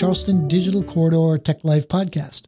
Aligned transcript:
Charleston 0.00 0.48
Digital 0.48 0.82
Corridor 0.82 1.36
Tech 1.36 1.62
Life 1.62 1.86
podcast. 1.86 2.44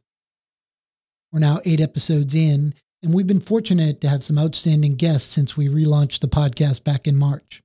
We're 1.31 1.41
now 1.41 1.61
eight 1.67 1.83
episodes 1.83 2.33
in, 2.33 2.73
and 3.03 3.13
we've 3.13 3.27
been 3.27 3.43
fortunate 3.43 4.01
to 4.01 4.09
have 4.09 4.25
some 4.25 4.39
outstanding 4.39 4.95
guests 4.95 5.29
since 5.29 5.55
we 5.55 5.69
relaunched 5.69 6.21
the 6.21 6.29
podcast 6.29 6.83
back 6.83 7.07
in 7.07 7.15
March. 7.15 7.61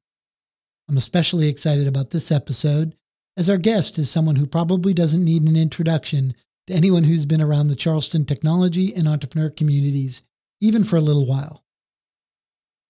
I'm 0.89 0.97
especially 0.97 1.47
excited 1.47 1.87
about 1.87 2.09
this 2.09 2.33
episode, 2.33 2.97
as 3.37 3.49
our 3.49 3.57
guest 3.57 3.97
is 3.97 4.11
someone 4.11 4.35
who 4.35 4.45
probably 4.45 4.93
doesn't 4.93 5.23
need 5.23 5.43
an 5.43 5.55
introduction 5.55 6.35
to 6.67 6.73
anyone 6.73 7.05
who's 7.05 7.25
been 7.25 7.41
around 7.41 7.69
the 7.69 7.75
Charleston 7.77 8.25
technology 8.25 8.93
and 8.93 9.07
entrepreneur 9.07 9.49
communities, 9.49 10.21
even 10.59 10.83
for 10.83 10.97
a 10.97 11.01
little 11.01 11.25
while. 11.25 11.63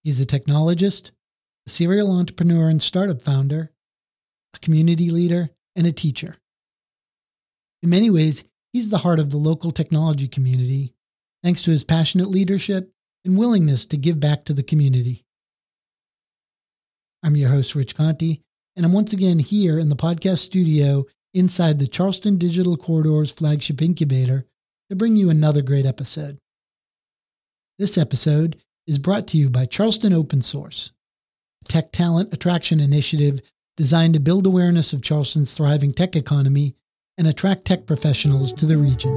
He's 0.02 0.20
a 0.20 0.26
technologist, 0.26 1.12
a 1.64 1.70
serial 1.70 2.10
entrepreneur 2.10 2.68
and 2.68 2.82
startup 2.82 3.22
founder, 3.22 3.70
a 4.52 4.58
community 4.58 5.10
leader, 5.12 5.50
and 5.76 5.86
a 5.86 5.92
teacher. 5.92 6.38
In 7.82 7.90
many 7.90 8.10
ways, 8.10 8.44
he's 8.72 8.90
the 8.90 8.98
heart 8.98 9.20
of 9.20 9.30
the 9.30 9.36
local 9.36 9.70
technology 9.70 10.26
community, 10.26 10.94
thanks 11.42 11.62
to 11.62 11.70
his 11.70 11.84
passionate 11.84 12.28
leadership 12.28 12.92
and 13.24 13.38
willingness 13.38 13.86
to 13.86 13.96
give 13.96 14.18
back 14.18 14.44
to 14.44 14.54
the 14.54 14.62
community. 14.62 15.24
I'm 17.22 17.36
your 17.36 17.50
host, 17.50 17.74
Rich 17.74 17.94
Conti, 17.94 18.42
and 18.76 18.84
I'm 18.84 18.92
once 18.92 19.12
again 19.12 19.38
here 19.38 19.78
in 19.78 19.88
the 19.88 19.96
podcast 19.96 20.38
studio 20.38 21.06
inside 21.34 21.78
the 21.78 21.86
Charleston 21.86 22.38
Digital 22.38 22.76
Corridor's 22.76 23.30
flagship 23.30 23.82
incubator 23.82 24.46
to 24.88 24.96
bring 24.96 25.16
you 25.16 25.30
another 25.30 25.62
great 25.62 25.86
episode. 25.86 26.38
This 27.78 27.98
episode 27.98 28.56
is 28.86 28.98
brought 28.98 29.26
to 29.28 29.36
you 29.36 29.50
by 29.50 29.66
Charleston 29.66 30.12
Open 30.12 30.42
Source, 30.42 30.92
a 31.64 31.68
tech 31.68 31.92
talent 31.92 32.32
attraction 32.32 32.80
initiative 32.80 33.40
designed 33.76 34.14
to 34.14 34.20
build 34.20 34.46
awareness 34.46 34.92
of 34.92 35.02
Charleston's 35.02 35.54
thriving 35.54 35.92
tech 35.92 36.16
economy 36.16 36.74
and 37.18 37.26
attract 37.26 37.64
tech 37.64 37.84
professionals 37.84 38.52
to 38.54 38.64
the 38.64 38.78
region. 38.78 39.12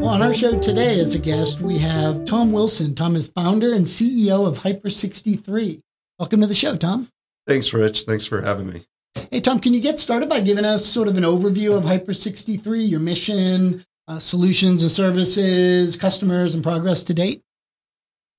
Well, 0.00 0.10
on 0.10 0.22
our 0.22 0.34
show 0.34 0.58
today, 0.58 1.00
as 1.00 1.14
a 1.14 1.18
guest, 1.18 1.60
we 1.60 1.78
have 1.78 2.26
Tom 2.26 2.52
Wilson. 2.52 2.94
Tom 2.94 3.16
is 3.16 3.28
founder 3.28 3.72
and 3.72 3.86
CEO 3.86 4.46
of 4.46 4.58
Hyper63. 4.58 5.80
Welcome 6.18 6.40
to 6.42 6.46
the 6.46 6.54
show, 6.54 6.76
Tom. 6.76 7.08
Thanks, 7.46 7.72
Rich. 7.72 8.02
Thanks 8.02 8.26
for 8.26 8.42
having 8.42 8.68
me. 8.70 8.84
Hey, 9.30 9.40
Tom, 9.40 9.58
can 9.58 9.72
you 9.72 9.80
get 9.80 9.98
started 9.98 10.28
by 10.28 10.40
giving 10.40 10.64
us 10.64 10.84
sort 10.84 11.08
of 11.08 11.16
an 11.16 11.24
overview 11.24 11.76
of 11.76 11.84
Hyper63, 11.84 12.88
your 12.88 13.00
mission, 13.00 13.82
uh, 14.06 14.18
solutions 14.18 14.82
and 14.82 14.90
services, 14.90 15.96
customers, 15.96 16.54
and 16.54 16.62
progress 16.62 17.02
to 17.04 17.14
date? 17.14 17.42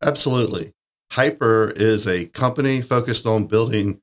Absolutely. 0.03 0.73
Hyper 1.11 1.73
is 1.75 2.07
a 2.07 2.27
company 2.27 2.81
focused 2.81 3.25
on 3.25 3.45
building 3.45 3.99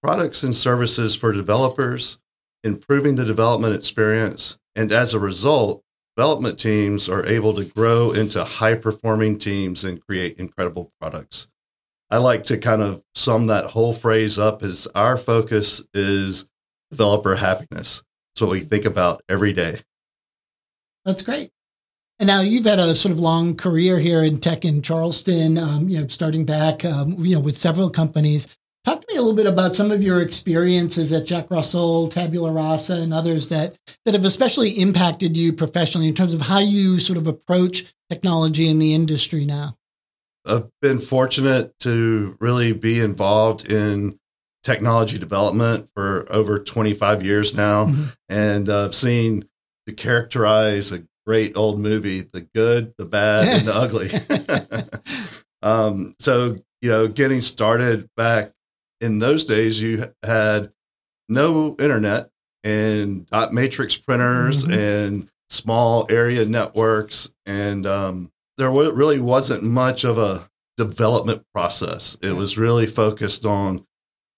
products 0.00 0.44
and 0.44 0.54
services 0.54 1.16
for 1.16 1.32
developers, 1.32 2.18
improving 2.62 3.16
the 3.16 3.24
development 3.24 3.74
experience, 3.74 4.58
and 4.76 4.92
as 4.92 5.12
a 5.12 5.18
result, 5.18 5.82
development 6.16 6.60
teams 6.60 7.08
are 7.08 7.26
able 7.26 7.52
to 7.54 7.64
grow 7.64 8.12
into 8.12 8.44
high 8.44 8.76
performing 8.76 9.38
teams 9.38 9.82
and 9.82 10.06
create 10.06 10.38
incredible 10.38 10.92
products. 11.00 11.48
I 12.10 12.18
like 12.18 12.44
to 12.44 12.58
kind 12.58 12.80
of 12.80 13.02
sum 13.12 13.48
that 13.48 13.70
whole 13.70 13.92
phrase 13.92 14.38
up 14.38 14.62
as 14.62 14.86
our 14.94 15.16
focus 15.16 15.84
is 15.92 16.46
developer 16.92 17.34
happiness. 17.34 18.04
It's 18.34 18.40
what 18.40 18.50
we 18.50 18.60
think 18.60 18.84
about 18.84 19.24
every 19.28 19.52
day. 19.52 19.80
That's 21.04 21.22
great. 21.22 21.50
And 22.18 22.26
now 22.26 22.40
you've 22.40 22.66
had 22.66 22.78
a 22.78 22.94
sort 22.94 23.12
of 23.12 23.18
long 23.18 23.56
career 23.56 23.98
here 23.98 24.22
in 24.22 24.38
tech 24.38 24.64
in 24.64 24.82
Charleston, 24.82 25.58
um, 25.58 25.88
you 25.88 26.00
know, 26.00 26.06
starting 26.06 26.44
back, 26.44 26.84
um, 26.84 27.24
you 27.24 27.34
know, 27.34 27.40
with 27.40 27.56
several 27.56 27.90
companies. 27.90 28.46
Talk 28.84 29.00
to 29.00 29.06
me 29.08 29.16
a 29.16 29.20
little 29.20 29.36
bit 29.36 29.46
about 29.46 29.76
some 29.76 29.92
of 29.92 30.02
your 30.02 30.20
experiences 30.20 31.12
at 31.12 31.26
Jack 31.26 31.50
Russell, 31.50 32.08
Tabula 32.08 32.52
Rasa, 32.52 32.94
and 32.94 33.14
others 33.14 33.48
that 33.48 33.76
that 34.04 34.14
have 34.14 34.24
especially 34.24 34.70
impacted 34.70 35.36
you 35.36 35.52
professionally 35.52 36.08
in 36.08 36.14
terms 36.14 36.34
of 36.34 36.40
how 36.40 36.58
you 36.58 36.98
sort 36.98 37.16
of 37.16 37.28
approach 37.28 37.92
technology 38.10 38.68
in 38.68 38.78
the 38.78 38.94
industry 38.94 39.44
now. 39.44 39.76
I've 40.44 40.68
been 40.80 40.98
fortunate 40.98 41.78
to 41.80 42.36
really 42.40 42.72
be 42.72 42.98
involved 42.98 43.70
in 43.70 44.18
technology 44.64 45.18
development 45.18 45.88
for 45.94 46.26
over 46.30 46.58
25 46.58 47.24
years 47.24 47.54
now, 47.54 47.86
mm-hmm. 47.86 48.04
and 48.28 48.68
I've 48.68 48.94
seen 48.94 49.48
to 49.86 49.94
characterize 49.94 50.90
a 50.92 51.04
great 51.26 51.56
old 51.56 51.80
movie 51.80 52.20
the 52.20 52.42
good, 52.54 52.94
the 52.98 53.04
bad, 53.04 53.46
and 53.46 53.68
the 53.68 53.74
ugly. 53.74 54.10
um, 55.62 56.14
so, 56.18 56.56
you 56.80 56.90
know, 56.90 57.08
getting 57.08 57.40
started 57.40 58.08
back 58.16 58.52
in 59.00 59.18
those 59.18 59.44
days, 59.44 59.80
you 59.80 60.04
had 60.22 60.72
no 61.28 61.76
internet 61.78 62.30
and 62.64 63.26
dot 63.26 63.52
matrix 63.52 63.96
printers 63.96 64.64
mm-hmm. 64.64 64.72
and 64.72 65.30
small 65.50 66.06
area 66.08 66.44
networks. 66.44 67.32
And 67.46 67.86
um, 67.86 68.32
there 68.58 68.70
really 68.70 69.20
wasn't 69.20 69.62
much 69.62 70.04
of 70.04 70.18
a 70.18 70.48
development 70.76 71.44
process. 71.52 72.16
It 72.22 72.32
was 72.32 72.56
really 72.56 72.86
focused 72.86 73.44
on 73.44 73.86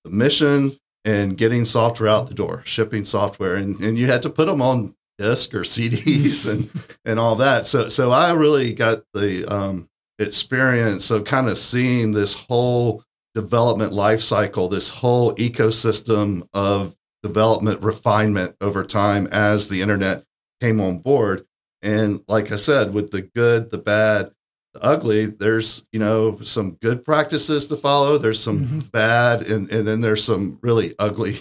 the 0.05 0.11
mission 0.11 0.78
and 1.05 1.37
getting 1.37 1.65
software 1.65 2.09
out 2.09 2.28
the 2.28 2.34
door, 2.34 2.62
shipping 2.65 3.05
software. 3.05 3.55
And, 3.55 3.81
and 3.81 3.99
you 3.99 4.06
had 4.06 4.23
to 4.23 4.31
put 4.31 4.47
them 4.47 4.62
on 4.62 4.94
disc 5.19 5.54
or 5.54 5.60
CDs 5.60 6.47
and 6.50 6.70
and 7.04 7.19
all 7.19 7.36
that. 7.36 7.66
So 7.66 7.88
so 7.88 8.10
I 8.10 8.32
really 8.32 8.72
got 8.72 9.02
the 9.12 9.44
um, 9.47 9.88
experience 10.19 11.10
of 11.10 11.25
kind 11.25 11.48
of 11.48 11.58
seeing 11.58 12.12
this 12.12 12.34
whole 12.34 13.04
development 13.34 13.92
life 13.92 14.20
cycle, 14.20 14.69
this 14.69 14.88
whole 14.88 15.34
ecosystem 15.34 16.47
of 16.54 16.94
development 17.22 17.82
refinement 17.82 18.54
over 18.60 18.84
time 18.84 19.26
as 19.28 19.69
the 19.69 19.82
internet 19.82 20.25
came 20.60 20.80
on 20.80 20.98
board. 20.98 21.44
And 21.82 22.22
like 22.28 22.52
I 22.52 22.56
said, 22.56 22.94
with 22.94 23.10
the 23.10 23.22
good, 23.22 23.70
the 23.70 23.78
bad, 23.78 24.31
the 24.72 24.82
ugly, 24.82 25.26
there's 25.26 25.84
you 25.92 26.00
know 26.00 26.38
some 26.42 26.72
good 26.81 27.04
practices 27.04 27.66
to 27.66 27.76
follow. 27.76 28.19
There's 28.19 28.42
some 28.42 28.60
mm-hmm. 28.60 28.81
bad, 28.92 29.42
and 29.42 29.70
and 29.70 29.86
then 29.86 30.00
there's 30.00 30.25
some 30.25 30.58
really 30.62 30.94
ugly 30.98 31.41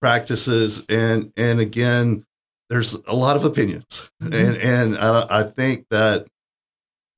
practices. 0.00 0.84
And 0.88 1.32
and 1.36 1.60
again, 1.60 2.24
there's 2.70 2.94
a 3.06 3.14
lot 3.14 3.36
of 3.36 3.44
opinions, 3.44 4.10
mm-hmm. 4.22 4.32
and 4.32 4.56
and 4.56 4.98
I, 4.98 5.26
I, 5.40 5.42
think 5.44 5.86
that 5.90 6.26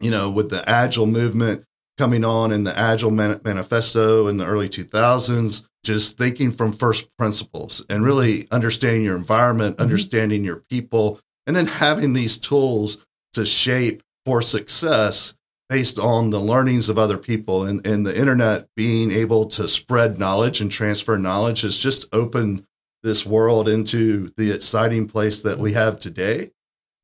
you 0.01 0.11
know 0.11 0.31
with 0.31 0.51
the 0.51 0.69
agile 0.69 1.07
movement 1.07 1.65
coming 1.99 2.25
on 2.25 2.53
in 2.53 2.65
the 2.65 2.79
agile 2.79 3.11
man- 3.11 3.41
manifesto 3.45 4.27
in 4.27 4.39
the 4.39 4.47
early 4.47 4.69
2000s, 4.69 5.65
just 5.85 6.17
thinking 6.17 6.51
from 6.51 6.73
first 6.73 7.09
principles 7.19 7.85
and 7.91 8.05
really 8.05 8.49
understanding 8.51 9.03
your 9.03 9.17
environment, 9.17 9.77
mm-hmm. 9.77 9.83
understanding 9.83 10.43
your 10.43 10.63
people, 10.71 11.21
and 11.47 11.55
then 11.55 11.67
having 11.67 12.13
these 12.13 12.39
tools 12.39 13.05
to 13.35 13.45
shape 13.45 14.03
for 14.25 14.41
success 14.41 15.35
based 15.69 15.99
on 15.99 16.31
the 16.31 16.41
learnings 16.41 16.89
of 16.89 16.99
other 16.99 17.17
people 17.17 17.65
and, 17.65 17.87
and 17.87 18.05
the 18.05 18.19
internet 18.19 18.67
being 18.77 19.13
able 19.13 19.47
to 19.47 19.69
spread 19.69 20.19
knowledge 20.19 20.61
and 20.61 20.73
transfer 20.73 21.17
knowledge 21.17 21.61
has 21.61 21.77
just 21.77 22.07
opened 22.13 22.65
this 23.03 23.25
world 23.25 23.69
into 23.69 24.33
the 24.37 24.51
exciting 24.51 25.09
place 25.09 25.43
that 25.43 25.59
we 25.59 25.73
have 25.73 25.99
today, 25.99 26.51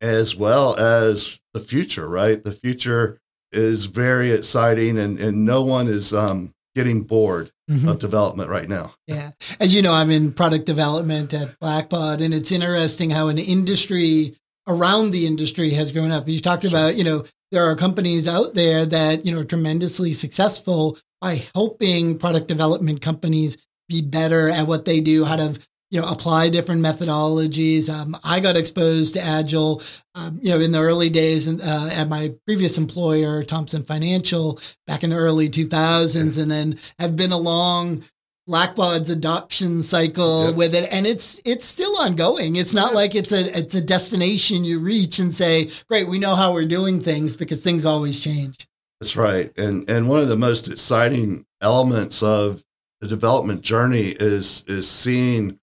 as 0.01 0.37
well 0.37 0.77
as 0.77 1.39
the 1.55 1.61
future, 1.61 2.09
right? 2.09 2.43
The 2.43 2.53
future 2.53 3.19
is 3.53 3.87
very 3.87 4.31
exciting 4.31 4.99
and, 4.99 5.19
and 5.19 5.45
no 5.45 5.63
one 5.63 5.87
is 5.87 6.13
um, 6.13 6.53
getting 6.75 7.03
bored 7.03 7.51
mm-hmm. 7.71 7.89
of 7.89 7.99
development 7.99 8.51
right 8.51 8.69
now. 8.69 8.93
Yeah. 9.07 9.31
As 9.61 9.73
you 9.73 9.83
know, 9.83 9.93
I'm 9.93 10.11
in 10.11 10.33
product 10.33 10.67
development 10.67 11.33
at 11.33 11.59
Blackbaud, 11.61 12.21
and 12.21 12.35
it's 12.35 12.51
interesting 12.51 13.11
how 13.11 13.29
an 13.29 13.39
industry 13.39 14.35
around 14.69 15.13
the 15.13 15.27
industry 15.27 15.71
has 15.71 15.93
grown 15.93 16.11
up. 16.11 16.29
You 16.29 16.41
talked 16.41 16.63
sure. 16.63 16.71
about, 16.71 16.97
you 16.97 17.05
know, 17.05 17.25
there 17.53 17.65
are 17.65 17.77
companies 17.77 18.27
out 18.27 18.55
there 18.55 18.85
that, 18.85 19.25
you 19.25 19.33
know, 19.33 19.41
are 19.41 19.45
tremendously 19.45 20.13
successful 20.13 20.99
by 21.21 21.45
helping 21.55 22.19
product 22.19 22.49
development 22.49 23.01
companies 23.01 23.57
be 23.89 24.03
better 24.03 24.49
at 24.49 24.67
what 24.67 24.85
they 24.85 25.01
do, 25.01 25.25
how 25.25 25.37
to 25.37 25.59
you 25.91 26.01
know, 26.01 26.09
apply 26.09 26.49
different 26.49 26.83
methodologies. 26.83 27.89
Um, 27.89 28.17
I 28.25 28.41
got 28.41 28.57
exposed 28.57 29.15
to 29.15 29.21
Agile, 29.23 29.83
um, 30.15 30.39
you 30.43 30.51
know, 30.51 30.61
in 30.61 30.73
the 30.73 30.81
early 30.81 31.11
days 31.11 31.47
uh, 31.47 31.91
at 31.93 32.09
my 32.09 32.35
previous 32.45 32.77
employer, 32.77 33.45
Thomson 33.45 33.85
Financial, 33.85 34.59
back 34.87 35.05
in 35.05 35.11
the 35.11 35.17
early 35.17 35.49
2000s, 35.49 36.41
and 36.41 36.51
then 36.51 36.79
have 36.99 37.15
been 37.15 37.33
along 37.33 38.03
Blackbaud's 38.49 39.11
adoption 39.11 39.83
cycle 39.83 40.47
yep. 40.47 40.55
with 40.55 40.75
it, 40.75 40.89
and 40.93 41.07
it's 41.07 41.41
it's 41.45 41.65
still 41.65 42.01
ongoing. 42.01 42.57
It's 42.57 42.75
not 42.75 42.95
like 42.95 43.15
it's 43.15 43.33
a 43.33 43.59
it's 43.59 43.75
a 43.75 43.81
destination 43.81 44.65
you 44.65 44.79
reach 44.79 45.19
and 45.19 45.35
say, 45.35 45.71
"Great, 45.89 46.09
we 46.09 46.21
know 46.21 46.37
how 46.37 46.53
we're 46.53 46.67
doing 46.67 47.03
things," 47.03 47.37
because 47.37 47.63
things 47.63 47.85
always 47.85 48.21
change. 48.21 48.69
That's 49.01 49.17
right, 49.17 49.53
and 49.59 49.89
and 49.91 50.09
one 50.09 50.21
of 50.21 50.29
the 50.29 50.37
most 50.37 50.69
exciting 50.69 51.45
elements 51.61 52.23
of 52.23 52.65
the 53.01 53.09
development 53.09 53.63
journey 53.63 54.15
is 54.21 54.63
is 54.69 54.89
seeing 54.89 55.59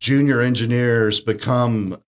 junior 0.00 0.40
engineers 0.40 1.20
become 1.20 2.02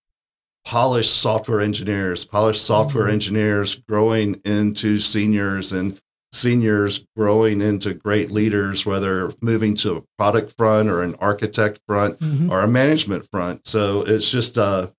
polished 0.65 1.15
software 1.21 1.61
engineers, 1.61 2.25
polished 2.25 2.65
software 2.65 3.05
mm-hmm. 3.05 3.15
engineers 3.15 3.75
growing 3.75 4.41
into 4.45 4.99
seniors 4.99 5.73
and 5.73 6.01
seniors 6.33 7.05
growing 7.17 7.61
into 7.61 7.93
great 7.93 8.31
leaders, 8.31 8.87
whether 8.87 9.33
moving 9.41 9.75
to 9.75 9.97
a 9.97 10.03
product 10.17 10.55
front 10.57 10.89
or 10.89 11.03
an 11.03 11.17
architect 11.17 11.81
front 11.89 12.19
mm-hmm. 12.21 12.51
or 12.51 12.61
a 12.61 12.69
management 12.69 13.29
front. 13.31 13.67
So 13.67 14.03
it's 14.03 14.31
just 14.31 14.57
uh, 14.57 14.91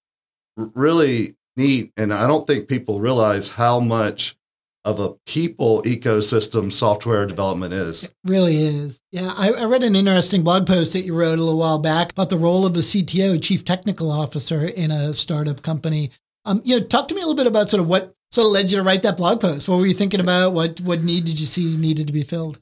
really 0.58 1.36
neat. 1.56 1.92
And 1.96 2.14
I 2.14 2.28
don't 2.28 2.46
think 2.46 2.68
people 2.68 3.00
realize 3.00 3.50
how 3.50 3.80
much 3.80 4.36
of 4.83 5.00
a 5.00 5.13
people 5.28 5.81
ecosystem 5.83 6.74
software 6.74 7.25
development 7.25 7.74
is. 7.74 8.06
It 8.06 8.13
really 8.25 8.57
is. 8.57 9.01
Yeah, 9.12 9.31
I, 9.36 9.51
I, 9.51 9.66
read 9.66 9.83
an 9.83 9.95
interesting 9.95 10.42
blog 10.42 10.66
post 10.66 10.94
that 10.94 11.01
you 11.01 11.16
wrote 11.16 11.38
a 11.38 11.44
little 11.44 11.60
while 11.60 11.78
back 11.78 12.12
about 12.12 12.30
the 12.30 12.38
role 12.38 12.66
of 12.66 12.74
the 12.74 12.81
CTO, 12.81 13.42
Chief 13.42 13.63
Technical 13.63 14.12
Officer, 14.12 14.66
in 14.66 14.89
a 14.89 15.13
startup 15.13 15.62
company. 15.62 16.10
Um, 16.45 16.62
you 16.66 16.80
know, 16.80 16.86
talk 16.86 17.07
to 17.10 17.16
me 17.16 17.22
a 17.22 17.25
little 17.25 17.36
bit 17.36 17.48
about 17.48 17.69
sort 17.69 17.81
of 17.81 17.88
what 17.88 18.16
sort 18.31 18.45
of 18.45 18.51
led 18.54 18.72
you 18.72 18.78
to 18.78 18.83
write 18.83 19.04
that 19.04 19.18
blog 19.18 19.39
post. 19.39 19.69
What 19.69 19.78
were 19.78 19.86
you 19.86 19.94
thinking 19.94 20.19
about? 20.19 20.54
What 20.54 20.81
what 20.81 21.04
need 21.04 21.25
did 21.25 21.39
you 21.39 21.45
see 21.45 21.77
needed 21.77 22.07
to 22.07 22.13
be 22.13 22.24
filled? 22.24 22.60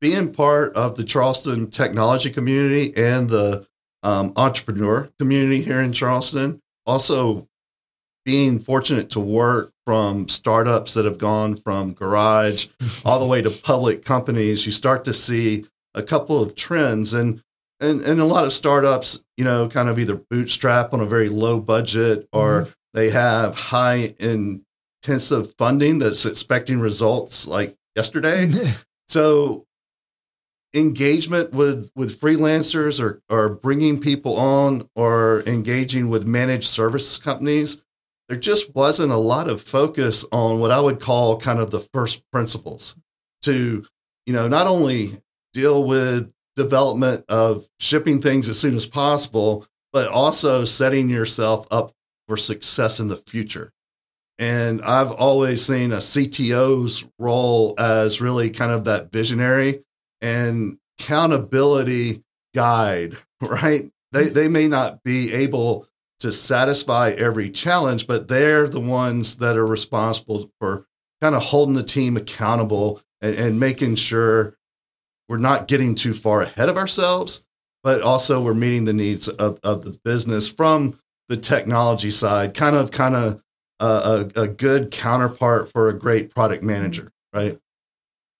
Being 0.00 0.32
part 0.32 0.74
of 0.74 0.96
the 0.96 1.04
Charleston 1.04 1.70
technology 1.70 2.30
community 2.30 2.92
and 2.96 3.30
the 3.30 3.68
um, 4.02 4.32
entrepreneur 4.34 5.08
community 5.20 5.62
here 5.62 5.80
in 5.80 5.92
Charleston, 5.92 6.60
also 6.86 7.46
being 8.24 8.58
fortunate 8.58 9.10
to 9.10 9.20
work 9.20 9.71
from 9.84 10.28
startups 10.28 10.94
that 10.94 11.04
have 11.04 11.18
gone 11.18 11.56
from 11.56 11.92
garage 11.92 12.66
all 13.04 13.18
the 13.18 13.26
way 13.26 13.42
to 13.42 13.50
public 13.50 14.04
companies, 14.04 14.66
you 14.66 14.72
start 14.72 15.04
to 15.04 15.14
see 15.14 15.66
a 15.94 16.02
couple 16.02 16.40
of 16.40 16.54
trends 16.54 17.12
and 17.12 17.42
and 17.80 18.00
and 18.02 18.20
a 18.20 18.24
lot 18.24 18.44
of 18.44 18.52
startups, 18.52 19.22
you 19.36 19.44
know, 19.44 19.68
kind 19.68 19.88
of 19.88 19.98
either 19.98 20.14
bootstrap 20.14 20.92
on 20.92 21.00
a 21.00 21.06
very 21.06 21.28
low 21.28 21.58
budget 21.58 22.28
or 22.32 22.62
mm-hmm. 22.62 22.70
they 22.94 23.10
have 23.10 23.54
high 23.54 24.14
intensive 24.20 25.54
funding 25.58 25.98
that's 25.98 26.24
expecting 26.24 26.78
results 26.80 27.46
like 27.46 27.76
yesterday. 27.96 28.50
so 29.08 29.66
engagement 30.74 31.52
with 31.52 31.90
with 31.94 32.18
freelancers 32.20 33.00
or 33.00 33.20
or 33.28 33.48
bringing 33.48 34.00
people 34.00 34.36
on 34.36 34.88
or 34.94 35.42
engaging 35.46 36.08
with 36.08 36.26
managed 36.26 36.68
services 36.68 37.18
companies 37.18 37.82
there 38.32 38.40
just 38.40 38.74
wasn't 38.74 39.12
a 39.12 39.16
lot 39.18 39.46
of 39.46 39.60
focus 39.60 40.24
on 40.32 40.58
what 40.58 40.70
I 40.70 40.80
would 40.80 41.00
call 41.00 41.38
kind 41.38 41.58
of 41.58 41.70
the 41.70 41.86
first 41.92 42.22
principles 42.30 42.96
to, 43.42 43.84
you 44.24 44.32
know, 44.32 44.48
not 44.48 44.66
only 44.66 45.20
deal 45.52 45.84
with 45.84 46.32
development 46.56 47.26
of 47.28 47.68
shipping 47.78 48.22
things 48.22 48.48
as 48.48 48.58
soon 48.58 48.74
as 48.74 48.86
possible, 48.86 49.66
but 49.92 50.08
also 50.08 50.64
setting 50.64 51.10
yourself 51.10 51.66
up 51.70 51.92
for 52.26 52.38
success 52.38 53.00
in 53.00 53.08
the 53.08 53.18
future. 53.18 53.70
And 54.38 54.80
I've 54.80 55.12
always 55.12 55.62
seen 55.66 55.92
a 55.92 55.98
CTO's 55.98 57.04
role 57.18 57.74
as 57.76 58.22
really 58.22 58.48
kind 58.48 58.72
of 58.72 58.84
that 58.84 59.12
visionary 59.12 59.84
and 60.22 60.78
accountability 60.98 62.22
guide, 62.54 63.14
right? 63.42 63.90
They, 64.12 64.30
they 64.30 64.48
may 64.48 64.68
not 64.68 65.02
be 65.02 65.34
able 65.34 65.86
to 66.22 66.32
satisfy 66.32 67.10
every 67.10 67.50
challenge, 67.50 68.06
but 68.06 68.28
they're 68.28 68.68
the 68.68 68.80
ones 68.80 69.36
that 69.38 69.56
are 69.56 69.66
responsible 69.66 70.50
for 70.58 70.86
kind 71.20 71.34
of 71.34 71.42
holding 71.42 71.74
the 71.74 71.82
team 71.82 72.16
accountable 72.16 73.00
and, 73.20 73.36
and 73.36 73.60
making 73.60 73.96
sure 73.96 74.56
we're 75.28 75.36
not 75.36 75.68
getting 75.68 75.94
too 75.94 76.14
far 76.14 76.42
ahead 76.42 76.68
of 76.68 76.76
ourselves, 76.76 77.44
but 77.82 78.02
also 78.02 78.42
we're 78.42 78.54
meeting 78.54 78.84
the 78.84 78.92
needs 78.92 79.28
of, 79.28 79.58
of 79.62 79.84
the 79.84 79.98
business 80.04 80.48
from 80.48 80.98
the 81.28 81.36
technology 81.36 82.10
side, 82.10 82.54
kind 82.54 82.76
of 82.76 82.90
kind 82.90 83.16
of 83.16 83.42
a, 83.80 84.30
a, 84.36 84.48
good 84.48 84.90
counterpart 84.90 85.70
for 85.70 85.88
a 85.88 85.98
great 85.98 86.32
product 86.32 86.62
manager, 86.62 87.10
right? 87.34 87.58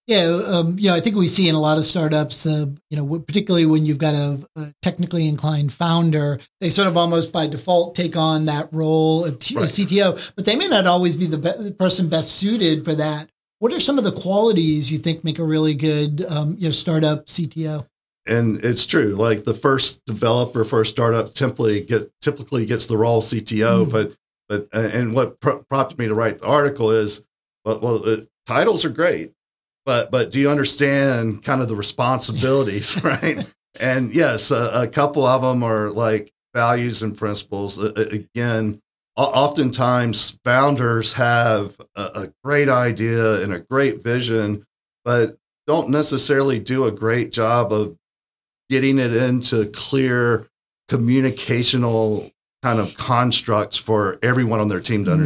Yeah, 0.08 0.40
um, 0.46 0.78
you 0.80 0.88
know, 0.88 0.96
I 0.96 1.00
think 1.00 1.14
we 1.14 1.28
see 1.28 1.48
in 1.48 1.54
a 1.54 1.60
lot 1.60 1.78
of 1.78 1.86
startups, 1.86 2.44
uh, 2.44 2.66
you 2.90 2.96
know, 2.96 3.20
particularly 3.20 3.66
when 3.66 3.86
you've 3.86 3.98
got 3.98 4.14
a, 4.14 4.40
a, 4.56 4.74
technically 4.82 5.28
inclined 5.28 5.72
founder, 5.72 6.40
they 6.60 6.70
sort 6.70 6.88
of 6.88 6.96
almost 6.96 7.30
by 7.30 7.46
default 7.46 7.94
take 7.94 8.16
on 8.16 8.46
that 8.46 8.68
role 8.72 9.24
of 9.24 9.38
t- 9.38 9.54
right. 9.54 9.66
CTO, 9.66 10.32
but 10.34 10.44
they 10.44 10.56
may 10.56 10.66
not 10.66 10.86
always 10.86 11.16
be 11.16 11.26
the, 11.26 11.38
be- 11.38 11.62
the, 11.62 11.70
person 11.70 12.08
best 12.08 12.32
suited 12.32 12.84
for 12.84 12.96
that. 12.96 13.30
What 13.60 13.72
are 13.72 13.78
some 13.78 13.96
of 13.96 14.02
the 14.02 14.10
qualities 14.10 14.90
you 14.90 14.98
think 14.98 15.22
make 15.22 15.38
a 15.38 15.44
really 15.44 15.74
good, 15.74 16.24
um, 16.28 16.56
you 16.58 16.66
know, 16.66 16.72
startup 16.72 17.26
CTO? 17.26 17.86
And 18.26 18.64
it's 18.64 18.86
true. 18.86 19.14
Like 19.14 19.44
the 19.44 19.54
first 19.54 20.04
developer 20.04 20.64
for 20.64 20.80
a 20.80 20.86
startup 20.86 21.32
typically 21.32 21.80
get 21.80 22.10
typically 22.20 22.66
gets 22.66 22.86
the 22.86 22.96
role 22.96 23.22
CTO, 23.22 23.86
mm. 23.86 23.90
but 23.90 24.12
but 24.48 24.68
and 24.72 25.14
what 25.14 25.40
pr- 25.40 25.62
prompted 25.68 25.98
me 25.98 26.06
to 26.08 26.14
write 26.14 26.40
the 26.40 26.46
article 26.46 26.90
is 26.90 27.24
well, 27.64 27.80
well 27.80 27.98
the 27.98 28.28
titles 28.46 28.84
are 28.84 28.90
great 28.90 29.32
but 29.84 30.10
but 30.10 30.30
do 30.30 30.40
you 30.40 30.50
understand 30.50 31.42
kind 31.42 31.60
of 31.60 31.68
the 31.68 31.76
responsibilities, 31.76 33.02
right? 33.04 33.44
and 33.80 34.14
yes, 34.14 34.50
a, 34.50 34.82
a, 34.82 34.86
couple 34.86 35.24
of 35.24 35.40
them 35.42 35.62
are 35.62 35.90
like 35.90 36.32
values 36.54 37.02
and 37.02 37.16
principles. 37.16 37.80
Uh, 37.80 37.92
again, 38.10 38.80
oftentimes 39.16 40.38
founders 40.44 41.14
have 41.14 41.76
a, 41.96 42.02
a 42.02 42.32
great 42.44 42.68
idea 42.68 43.42
and 43.42 43.52
a 43.52 43.60
great 43.60 44.02
vision, 44.02 44.64
but 45.04 45.36
don't 45.66 45.88
necessarily 45.88 46.58
do 46.58 46.84
a 46.84 46.92
great 46.92 47.32
job 47.32 47.72
of 47.72 47.96
getting 48.68 48.98
it 48.98 49.14
into 49.14 49.66
clear 49.66 50.48
communicational 50.90 52.30
kind 52.62 52.78
of 52.78 52.96
constructs 52.96 53.76
for 53.76 54.18
everyone 54.22 54.60
on 54.60 54.68
their 54.68 54.80
team 54.80 55.04
to 55.04 55.10
mm-hmm. 55.10 55.20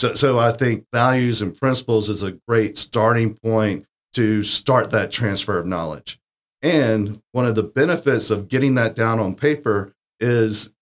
So, 0.00 0.14
so 0.14 0.38
I 0.38 0.52
think 0.52 0.86
values 0.94 1.42
and 1.42 1.54
principles 1.54 2.08
is 2.08 2.22
a 2.22 2.38
great 2.48 2.78
starting 2.78 3.34
point 3.34 3.84
to 4.14 4.42
start 4.42 4.90
that 4.92 5.12
transfer 5.12 5.58
of 5.58 5.66
knowledge. 5.66 6.18
And 6.62 7.20
one 7.32 7.44
of 7.44 7.54
the 7.54 7.62
benefits 7.62 8.30
of 8.30 8.48
getting 8.48 8.76
that 8.76 8.96
down 8.96 9.18
on 9.18 9.34
paper 9.34 9.92
is 10.18 10.72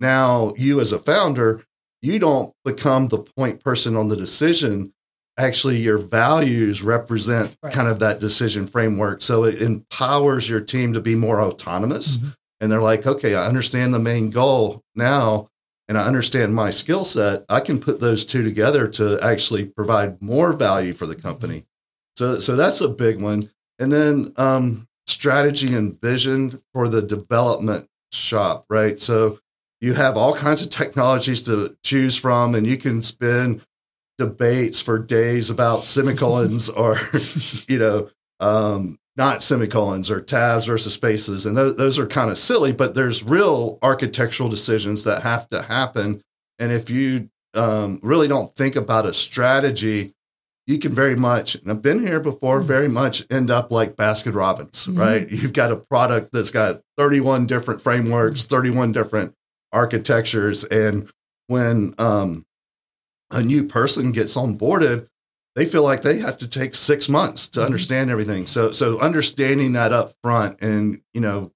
now 0.00 0.52
you 0.56 0.80
as 0.80 0.90
a 0.90 0.98
founder, 0.98 1.62
you 2.02 2.18
don't 2.18 2.52
become 2.64 3.06
the 3.06 3.18
point 3.18 3.62
person 3.62 3.94
on 3.94 4.08
the 4.08 4.16
decision. 4.16 4.94
Actually, 5.38 5.78
your 5.78 5.98
values 5.98 6.82
represent 6.82 7.56
right. 7.62 7.72
kind 7.72 7.86
of 7.86 8.00
that 8.00 8.18
decision 8.18 8.66
framework. 8.66 9.22
So 9.22 9.44
it 9.44 9.62
empowers 9.62 10.48
your 10.48 10.60
team 10.60 10.92
to 10.94 11.00
be 11.00 11.14
more 11.14 11.40
autonomous. 11.40 12.16
Mm-hmm. 12.16 12.28
And 12.60 12.72
they're 12.72 12.82
like, 12.82 13.06
okay, 13.06 13.36
I 13.36 13.46
understand 13.46 13.94
the 13.94 14.00
main 14.00 14.30
goal 14.30 14.82
now 14.96 15.50
and 15.90 15.98
I 15.98 16.04
understand 16.04 16.54
my 16.54 16.70
skill 16.70 17.04
set, 17.04 17.44
I 17.48 17.58
can 17.58 17.80
put 17.80 17.98
those 17.98 18.24
two 18.24 18.44
together 18.44 18.86
to 18.86 19.18
actually 19.20 19.64
provide 19.64 20.22
more 20.22 20.52
value 20.52 20.92
for 20.92 21.04
the 21.04 21.16
company. 21.16 21.64
So, 22.14 22.38
so 22.38 22.54
that's 22.54 22.80
a 22.80 22.88
big 22.88 23.20
one. 23.20 23.50
And 23.80 23.92
then 23.92 24.32
um, 24.36 24.86
strategy 25.08 25.74
and 25.74 26.00
vision 26.00 26.62
for 26.72 26.86
the 26.86 27.02
development 27.02 27.88
shop, 28.12 28.66
right? 28.70 29.00
So 29.00 29.40
you 29.80 29.94
have 29.94 30.16
all 30.16 30.32
kinds 30.32 30.62
of 30.62 30.70
technologies 30.70 31.40
to 31.46 31.76
choose 31.82 32.14
from, 32.14 32.54
and 32.54 32.68
you 32.68 32.76
can 32.76 33.02
spend 33.02 33.66
debates 34.16 34.80
for 34.80 34.96
days 34.96 35.50
about 35.50 35.82
semicolons 35.96 36.68
or, 36.68 37.00
you 37.66 37.80
know, 37.80 38.10
um, 38.38 38.99
not 39.16 39.42
semicolons 39.42 40.10
or 40.10 40.20
tabs 40.20 40.66
versus 40.66 40.94
spaces. 40.94 41.46
And 41.46 41.56
those, 41.56 41.76
those 41.76 41.98
are 41.98 42.06
kind 42.06 42.30
of 42.30 42.38
silly, 42.38 42.72
but 42.72 42.94
there's 42.94 43.22
real 43.22 43.78
architectural 43.82 44.48
decisions 44.48 45.04
that 45.04 45.22
have 45.22 45.48
to 45.48 45.62
happen. 45.62 46.22
And 46.58 46.72
if 46.72 46.88
you 46.90 47.28
um, 47.54 47.98
really 48.02 48.28
don't 48.28 48.54
think 48.54 48.76
about 48.76 49.06
a 49.06 49.14
strategy, 49.14 50.14
you 50.66 50.78
can 50.78 50.92
very 50.92 51.16
much, 51.16 51.56
and 51.56 51.70
I've 51.70 51.82
been 51.82 52.06
here 52.06 52.20
before, 52.20 52.58
mm-hmm. 52.58 52.68
very 52.68 52.88
much 52.88 53.24
end 53.30 53.50
up 53.50 53.72
like 53.72 53.96
Baskin 53.96 54.34
Robbins, 54.34 54.86
mm-hmm. 54.86 54.98
right? 54.98 55.30
You've 55.30 55.52
got 55.52 55.72
a 55.72 55.76
product 55.76 56.30
that's 56.32 56.50
got 56.50 56.82
31 56.96 57.46
different 57.46 57.80
frameworks, 57.80 58.46
31 58.46 58.92
different 58.92 59.34
architectures. 59.72 60.64
And 60.64 61.10
when 61.48 61.94
um, 61.98 62.46
a 63.30 63.42
new 63.42 63.64
person 63.64 64.12
gets 64.12 64.36
onboarded, 64.36 65.08
they 65.56 65.66
feel 65.66 65.82
like 65.82 66.02
they 66.02 66.18
have 66.18 66.38
to 66.38 66.48
take 66.48 66.74
six 66.74 67.08
months 67.08 67.48
to 67.48 67.60
mm-hmm. 67.60 67.66
understand 67.66 68.10
everything. 68.10 68.46
So, 68.46 68.72
so 68.72 68.98
understanding 69.00 69.72
that 69.72 69.92
up 69.92 70.14
front 70.22 70.60
and, 70.60 71.00
you 71.12 71.20
know, 71.20 71.52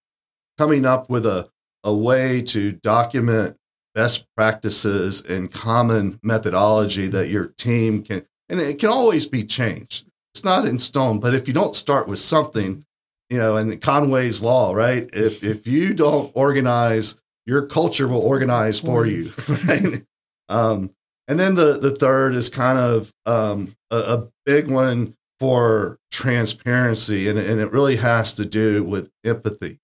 coming 0.58 0.84
up 0.84 1.08
with 1.08 1.26
a, 1.26 1.48
a 1.82 1.94
way 1.94 2.42
to 2.42 2.72
document 2.72 3.56
best 3.94 4.26
practices 4.36 5.20
and 5.22 5.52
common 5.52 6.18
methodology 6.22 7.06
that 7.08 7.28
your 7.28 7.46
team 7.46 8.02
can, 8.02 8.26
and 8.48 8.60
it 8.60 8.78
can 8.78 8.88
always 8.88 9.26
be 9.26 9.44
changed. 9.44 10.04
It's 10.34 10.44
not 10.44 10.66
in 10.66 10.78
stone, 10.80 11.20
but 11.20 11.34
if 11.34 11.46
you 11.46 11.54
don't 11.54 11.76
start 11.76 12.08
with 12.08 12.18
something, 12.18 12.84
you 13.30 13.38
know, 13.38 13.56
and 13.56 13.80
Conway's 13.80 14.42
law, 14.42 14.74
right? 14.74 15.08
If, 15.12 15.44
if 15.44 15.66
you 15.66 15.94
don't 15.94 16.32
organize, 16.34 17.16
your 17.46 17.66
culture 17.66 18.08
will 18.08 18.20
organize 18.20 18.80
for 18.80 19.06
you, 19.06 19.32
right? 19.68 20.02
Um, 20.48 20.90
and 21.28 21.38
then 21.38 21.54
the 21.54 21.78
the 21.78 21.94
third 21.94 22.34
is 22.34 22.48
kind 22.48 22.78
of 22.78 23.12
um, 23.26 23.74
a, 23.94 24.16
a, 24.16 24.28
big 24.46 24.70
one 24.70 25.16
for 25.40 25.98
transparency, 26.10 27.28
and, 27.28 27.38
and 27.38 27.60
it 27.60 27.72
really 27.72 27.96
has 27.96 28.32
to 28.34 28.44
do 28.44 28.84
with 28.84 29.10
empathy. 29.24 29.78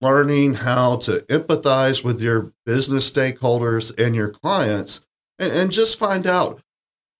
Learning 0.00 0.54
how 0.54 0.96
to 0.96 1.20
empathize 1.28 2.02
with 2.02 2.20
your 2.20 2.52
business 2.66 3.10
stakeholders 3.10 3.96
and 3.98 4.14
your 4.16 4.30
clients, 4.30 5.00
and, 5.38 5.52
and 5.52 5.72
just 5.72 5.98
find 5.98 6.26
out 6.26 6.62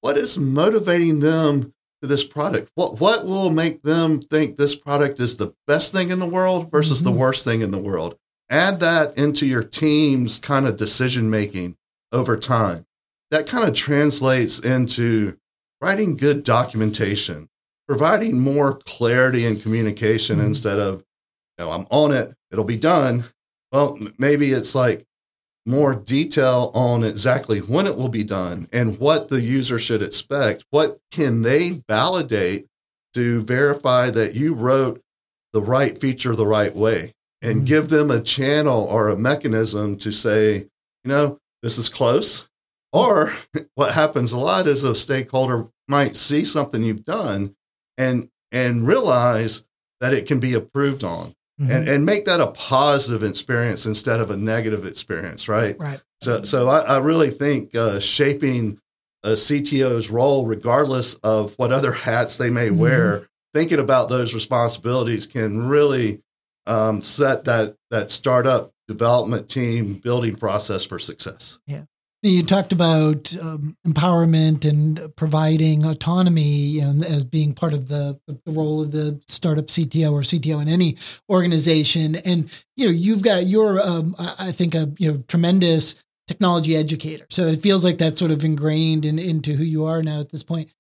what 0.01 0.17
is 0.17 0.39
motivating 0.39 1.21
them 1.21 1.73
to 2.03 2.09
this 2.09 2.25
product? 2.25 2.71
What 2.75 3.01
what 3.01 3.25
will 3.25 3.51
make 3.51 3.83
them 3.83 4.21
think 4.21 4.57
this 4.57 4.75
product 4.75 5.21
is 5.21 5.37
the 5.37 5.55
best 5.67 5.93
thing 5.93 6.11
in 6.11 6.19
the 6.19 6.27
world 6.27 6.71
versus 6.71 6.99
mm-hmm. 6.99 7.13
the 7.13 7.19
worst 7.19 7.45
thing 7.45 7.63
in 7.63 7.71
the 7.71 7.79
world? 7.79 8.17
Add 8.51 8.81
that 8.81 9.17
into 9.17 9.47
your 9.47 9.63
team's 9.63 10.39
kind 10.39 10.67
of 10.67 10.77
decision 10.77 11.31
making 11.31 11.77
over 12.11 12.37
time. 12.37 12.85
That 13.31 13.47
kind 13.47 13.67
of 13.67 13.75
translates 13.75 14.59
into 14.59 15.39
writing 15.83 16.17
good 16.17 16.45
documentation, 16.45 17.49
providing 17.89 18.41
more 18.41 18.79
clarity 18.87 19.45
and 19.45 19.61
communication 19.61 20.37
mm-hmm. 20.37 20.47
instead 20.47 20.79
of, 20.79 21.05
you 21.59 21.65
know, 21.65 21.73
I'm 21.73 21.87
on 21.91 22.13
it, 22.13 22.35
it'll 22.51 22.65
be 22.65 22.77
done. 22.77 23.25
Well, 23.73 23.99
maybe 24.17 24.53
it's 24.53 24.75
like 24.75 25.05
more 25.67 25.95
detail 25.95 26.71
on 26.75 27.05
exactly 27.05 27.59
when 27.59 27.87
it 27.87 27.97
will 27.97 28.09
be 28.09 28.25
done 28.25 28.69
and 28.73 28.99
what 28.99 29.29
the 29.29 29.41
user 29.41 29.79
should 29.79 30.03
expect. 30.03 30.65
What 30.71 30.99
can 31.11 31.43
they 31.43 31.83
validate 31.89 32.67
to 33.15 33.43
verify 33.43 34.11
that 34.11 34.35
you 34.35 34.55
wrote 34.55 35.01
the 35.53 35.63
right 35.63 35.99
feature 35.99 36.35
the 36.35 36.47
right 36.47 36.75
way 36.75 37.13
and 37.43 37.57
mm-hmm. 37.57 37.65
give 37.67 37.89
them 37.89 38.11
a 38.11 38.23
channel 38.23 38.85
or 38.85 39.09
a 39.09 39.17
mechanism 39.17 39.97
to 39.99 40.13
say, 40.13 40.55
you 40.57 41.09
know, 41.09 41.39
this 41.63 41.77
is 41.77 41.89
close. 41.89 42.49
Or 42.93 43.33
what 43.75 43.95
happens 43.95 44.33
a 44.33 44.39
lot 44.39 44.67
is 44.67 44.85
a 44.85 44.95
stakeholder 44.95 45.67
might 45.89 46.17
see 46.17 46.45
something 46.45 46.83
you've 46.83 47.05
done 47.05 47.55
and 47.99 48.29
and 48.51 48.87
realize 48.87 49.65
that 50.01 50.13
it 50.13 50.27
can 50.27 50.41
be 50.41 50.55
approved 50.55 51.05
on 51.05 51.35
mm-hmm. 51.61 51.71
and, 51.71 51.89
and 51.89 52.07
make 52.07 52.25
that 52.27 52.41
a 52.41 52.49
positive 52.49 53.23
experience 53.23 53.87
instead 53.87 54.21
of 54.21 54.31
a 54.31 54.37
negative 54.37 54.85
experience, 54.87 55.49
right? 55.49 55.77
Right. 55.79 56.03
So, 56.21 56.43
so 56.43 56.69
I, 56.69 56.81
I 56.81 56.99
really 56.99 57.31
think 57.31 57.75
uh, 57.75 58.01
shaping 58.01 58.79
a 59.23 59.31
CTO's 59.31 60.11
role, 60.11 60.47
regardless 60.47 61.15
of 61.17 61.55
what 61.57 61.73
other 61.73 61.93
hats 61.93 62.37
they 62.37 62.51
may 62.51 62.69
mm-hmm. 62.69 62.79
wear, 62.79 63.29
thinking 63.55 63.79
about 63.79 64.09
those 64.09 64.35
responsibilities 64.35 65.27
can 65.27 65.69
really 65.69 66.23
um, 66.67 67.03
set 67.03 67.45
that 67.45 67.77
that 67.91 68.11
startup 68.11 68.73
development 68.89 69.49
team 69.49 69.95
building 69.95 70.37
process 70.37 70.85
for 70.85 70.99
success. 70.99 71.59
Yeah. 71.67 71.83
You 72.25 72.45
talked 72.45 72.71
about 72.71 73.37
um, 73.41 73.77
empowerment 73.85 74.65
and 74.65 75.15
providing 75.17 75.85
autonomy 75.85 76.81
as 76.81 77.25
being 77.25 77.53
part 77.53 77.73
of 77.73 77.89
the, 77.89 78.21
the 78.29 78.53
role 78.53 78.83
of 78.83 78.93
the 78.93 79.21
startup 79.27 79.67
CTO 79.67 80.13
or 80.13 80.21
CTO 80.21 80.63
in 80.63 80.69
any 80.69 80.99
organization. 81.29 82.15
And 82.15 82.49
you 82.77 82.87
know, 82.87 82.93
you've 82.93 83.23
got 83.23 83.47
your, 83.47 83.81
um, 83.81 84.15
I 84.19 84.53
think, 84.53 84.77
a 84.77 84.93
you 84.99 85.11
know 85.11 85.25
tremendous 85.27 85.97
technology 86.29 86.77
educator. 86.77 87.27
So 87.29 87.49
it 87.49 87.61
feels 87.61 87.83
like 87.83 87.99
that's 87.99 88.21
sort 88.21 88.31
of 88.31 88.45
ingrained 88.45 89.05
in, 89.05 89.19
into 89.19 89.55
who 89.55 89.65
you 89.65 89.85
are 89.87 90.01
now 90.01 90.21
at 90.21 90.31
this 90.31 90.45
point 90.45 90.71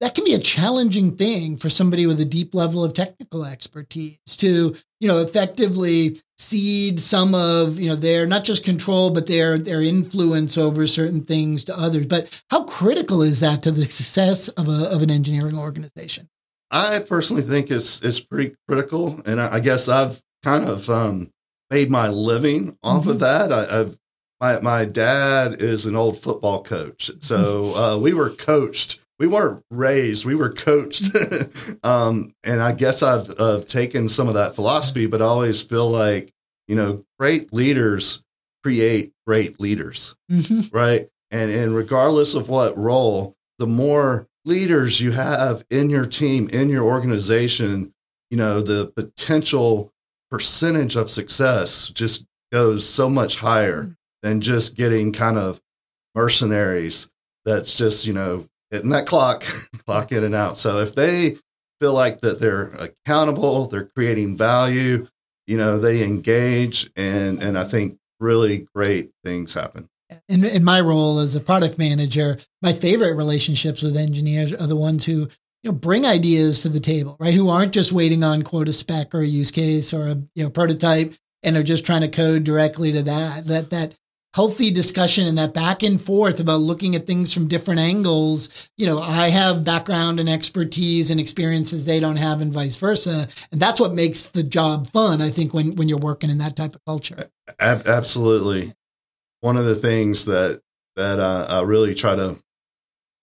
that 0.00 0.14
can 0.14 0.24
be 0.24 0.34
a 0.34 0.38
challenging 0.38 1.16
thing 1.16 1.56
for 1.56 1.68
somebody 1.68 2.06
with 2.06 2.20
a 2.20 2.24
deep 2.24 2.54
level 2.54 2.84
of 2.84 2.94
technical 2.94 3.44
expertise 3.44 4.18
to 4.26 4.76
you 5.00 5.08
know 5.08 5.20
effectively 5.20 6.20
cede 6.38 7.00
some 7.00 7.34
of 7.34 7.78
you 7.78 7.88
know 7.88 7.96
their 7.96 8.26
not 8.26 8.44
just 8.44 8.64
control 8.64 9.12
but 9.12 9.26
their 9.26 9.58
their 9.58 9.82
influence 9.82 10.56
over 10.56 10.86
certain 10.86 11.24
things 11.24 11.64
to 11.64 11.78
others. 11.78 12.06
But 12.06 12.42
how 12.50 12.64
critical 12.64 13.22
is 13.22 13.40
that 13.40 13.62
to 13.64 13.70
the 13.70 13.84
success 13.84 14.48
of 14.48 14.68
a 14.68 14.88
of 14.92 15.02
an 15.02 15.10
engineering 15.10 15.58
organization? 15.58 16.28
I 16.70 17.00
personally 17.00 17.42
think 17.42 17.70
it's 17.70 18.00
it's 18.02 18.20
pretty 18.20 18.54
critical. 18.68 19.20
And 19.26 19.40
i, 19.40 19.54
I 19.54 19.60
guess 19.60 19.88
i've 19.88 20.20
kind 20.42 20.64
of 20.64 20.88
um, 20.88 21.30
made 21.70 21.90
my 21.90 22.08
living 22.08 22.78
off 22.82 23.02
mm-hmm. 23.02 23.10
of 23.10 23.18
that. 23.20 23.52
I, 23.52 23.78
have 23.78 23.98
my 24.40 24.60
my 24.60 24.84
dad 24.84 25.60
is 25.60 25.86
an 25.86 25.96
old 25.96 26.22
football 26.22 26.62
coach. 26.62 27.10
So 27.20 27.74
uh, 27.74 27.98
we 27.98 28.12
were 28.12 28.30
coached 28.30 29.00
we 29.18 29.26
weren't 29.26 29.64
raised, 29.70 30.24
we 30.24 30.34
were 30.34 30.52
coached. 30.52 31.10
um, 31.82 32.34
and 32.44 32.62
I 32.62 32.72
guess 32.72 33.02
I've 33.02 33.28
uh, 33.38 33.60
taken 33.62 34.08
some 34.08 34.28
of 34.28 34.34
that 34.34 34.54
philosophy, 34.54 35.06
but 35.06 35.22
I 35.22 35.26
always 35.26 35.60
feel 35.60 35.90
like, 35.90 36.32
you 36.66 36.76
know, 36.76 37.04
great 37.18 37.52
leaders 37.52 38.22
create 38.62 39.12
great 39.26 39.60
leaders, 39.60 40.14
mm-hmm. 40.30 40.74
right? 40.76 41.08
And, 41.30 41.50
and 41.50 41.74
regardless 41.74 42.34
of 42.34 42.48
what 42.48 42.76
role, 42.76 43.36
the 43.58 43.66
more 43.66 44.28
leaders 44.44 45.00
you 45.00 45.12
have 45.12 45.64
in 45.70 45.90
your 45.90 46.06
team, 46.06 46.48
in 46.52 46.68
your 46.68 46.84
organization, 46.84 47.92
you 48.30 48.36
know, 48.36 48.60
the 48.60 48.86
potential 48.94 49.92
percentage 50.30 50.96
of 50.96 51.10
success 51.10 51.88
just 51.88 52.24
goes 52.52 52.88
so 52.88 53.08
much 53.08 53.36
higher 53.36 53.84
mm. 53.84 53.96
than 54.22 54.40
just 54.40 54.74
getting 54.74 55.12
kind 55.12 55.38
of 55.38 55.60
mercenaries 56.14 57.08
that's 57.44 57.74
just, 57.74 58.06
you 58.06 58.12
know, 58.12 58.46
hitting 58.70 58.90
that 58.90 59.06
clock, 59.06 59.44
clock 59.86 60.12
in 60.12 60.24
and 60.24 60.34
out. 60.34 60.58
So 60.58 60.80
if 60.80 60.94
they 60.94 61.36
feel 61.80 61.94
like 61.94 62.20
that 62.20 62.38
they're 62.38 62.70
accountable, 62.78 63.66
they're 63.66 63.90
creating 63.96 64.36
value, 64.36 65.06
you 65.46 65.56
know, 65.56 65.78
they 65.78 66.04
engage 66.04 66.90
and 66.96 67.42
and 67.42 67.58
I 67.58 67.64
think 67.64 67.98
really 68.20 68.66
great 68.74 69.10
things 69.24 69.54
happen. 69.54 69.88
In, 70.28 70.44
in 70.44 70.64
my 70.64 70.80
role 70.80 71.18
as 71.18 71.34
a 71.34 71.40
product 71.40 71.78
manager, 71.78 72.38
my 72.62 72.72
favorite 72.72 73.14
relationships 73.14 73.82
with 73.82 73.96
engineers 73.96 74.52
are 74.54 74.66
the 74.66 74.76
ones 74.76 75.04
who 75.04 75.28
you 75.62 75.70
know 75.70 75.72
bring 75.72 76.06
ideas 76.06 76.62
to 76.62 76.68
the 76.68 76.80
table, 76.80 77.16
right? 77.20 77.34
Who 77.34 77.48
aren't 77.48 77.72
just 77.72 77.92
waiting 77.92 78.22
on 78.24 78.42
quote 78.42 78.68
a 78.68 78.72
spec 78.72 79.14
or 79.14 79.20
a 79.20 79.26
use 79.26 79.50
case 79.50 79.92
or 79.92 80.06
a 80.06 80.14
you 80.34 80.44
know 80.44 80.50
prototype 80.50 81.14
and 81.42 81.56
are 81.56 81.62
just 81.62 81.86
trying 81.86 82.00
to 82.00 82.08
code 82.08 82.44
directly 82.44 82.92
to 82.92 83.02
that. 83.02 83.46
That 83.46 83.70
that 83.70 83.94
healthy 84.34 84.70
discussion 84.70 85.26
and 85.26 85.38
that 85.38 85.54
back 85.54 85.82
and 85.82 86.00
forth 86.00 86.38
about 86.38 86.60
looking 86.60 86.94
at 86.94 87.06
things 87.06 87.32
from 87.32 87.48
different 87.48 87.80
angles. 87.80 88.68
You 88.76 88.86
know, 88.86 88.98
I 88.98 89.28
have 89.28 89.64
background 89.64 90.20
and 90.20 90.28
expertise 90.28 91.10
and 91.10 91.18
experiences 91.18 91.84
they 91.84 92.00
don't 92.00 92.16
have, 92.16 92.40
and 92.40 92.52
vice 92.52 92.76
versa. 92.76 93.28
And 93.50 93.60
that's 93.60 93.80
what 93.80 93.94
makes 93.94 94.28
the 94.28 94.42
job 94.42 94.90
fun, 94.90 95.20
I 95.20 95.30
think, 95.30 95.54
when, 95.54 95.76
when 95.76 95.88
you're 95.88 95.98
working 95.98 96.30
in 96.30 96.38
that 96.38 96.56
type 96.56 96.74
of 96.74 96.84
culture. 96.84 97.30
absolutely. 97.58 98.74
One 99.40 99.56
of 99.56 99.64
the 99.64 99.76
things 99.76 100.24
that 100.26 100.60
that 100.96 101.20
uh, 101.20 101.46
I 101.48 101.62
really 101.62 101.94
try 101.94 102.16
to, 102.16 102.36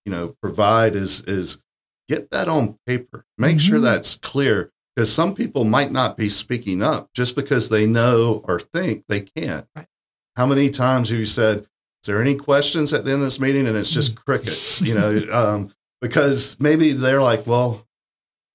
you 0.06 0.12
know, 0.12 0.36
provide 0.42 0.96
is 0.96 1.22
is 1.24 1.62
get 2.08 2.32
that 2.32 2.48
on 2.48 2.78
paper. 2.88 3.26
Make 3.38 3.58
mm-hmm. 3.58 3.60
sure 3.60 3.80
that's 3.80 4.16
clear 4.16 4.72
because 4.96 5.14
some 5.14 5.36
people 5.36 5.66
might 5.66 5.92
not 5.92 6.16
be 6.16 6.30
speaking 6.30 6.82
up 6.82 7.10
just 7.14 7.36
because 7.36 7.68
they 7.68 7.86
know 7.86 8.42
or 8.48 8.62
think 8.62 9.04
they 9.10 9.22
can't. 9.22 9.68
Right. 9.76 9.88
How 10.36 10.46
many 10.46 10.70
times 10.70 11.10
have 11.10 11.20
you 11.20 11.26
said, 11.26 11.60
"Is 11.60 11.68
there 12.06 12.22
any 12.22 12.36
questions 12.36 12.94
at 12.94 13.06
the 13.06 13.12
end 13.12 13.22
of 13.22 13.28
this 13.28 13.40
meeting?" 13.40 13.68
And 13.68 13.78
it's 13.78 13.92
just 13.92 14.16
crickets, 14.26 14.82
you 14.82 14.94
know, 14.94 15.22
um, 15.32 15.72
because 16.02 16.58
maybe 16.60 16.92
they're 16.92 17.22
like, 17.22 17.48
"Well, 17.48 17.86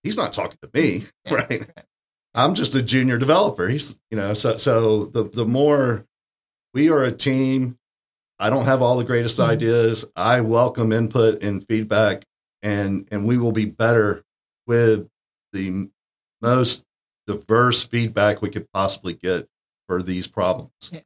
he's 0.03 0.17
not 0.17 0.33
talking 0.33 0.59
to 0.63 0.71
me, 0.75 1.07
right? 1.31 1.69
I'm 2.35 2.55
just 2.55 2.75
a 2.75 2.83
junior 2.83 3.19
developer." 3.19 3.69
He's, 3.69 3.99
you 4.11 4.17
know, 4.17 4.35
so 4.35 4.57
so 4.57 5.07
the 5.07 5.25
the 5.25 5.47
more 5.47 6.05
we 6.75 6.91
are 6.91 7.03
a 7.03 7.13
team. 7.13 7.77
I 8.39 8.49
don't 8.49 8.65
have 8.65 8.81
all 8.81 8.97
the 8.97 9.05
greatest 9.05 9.39
mm-hmm. 9.39 9.51
ideas. 9.51 10.05
I 10.17 10.41
welcome 10.41 10.93
input 10.93 11.43
and 11.43 11.67
feedback, 11.67 12.25
and 12.63 13.09
and 13.11 13.27
we 13.27 13.37
will 13.37 13.53
be 13.53 13.67
better 13.67 14.25
with 14.67 15.09
the 15.53 15.91
most 16.41 16.85
diverse 17.27 17.85
feedback 17.85 18.43
we 18.43 18.51
could 18.51 18.71
possibly 18.73 19.15
get 19.15 19.49
for 19.87 20.03
these 20.03 20.27
problems. 20.27 20.71
Yeah. 20.91 21.01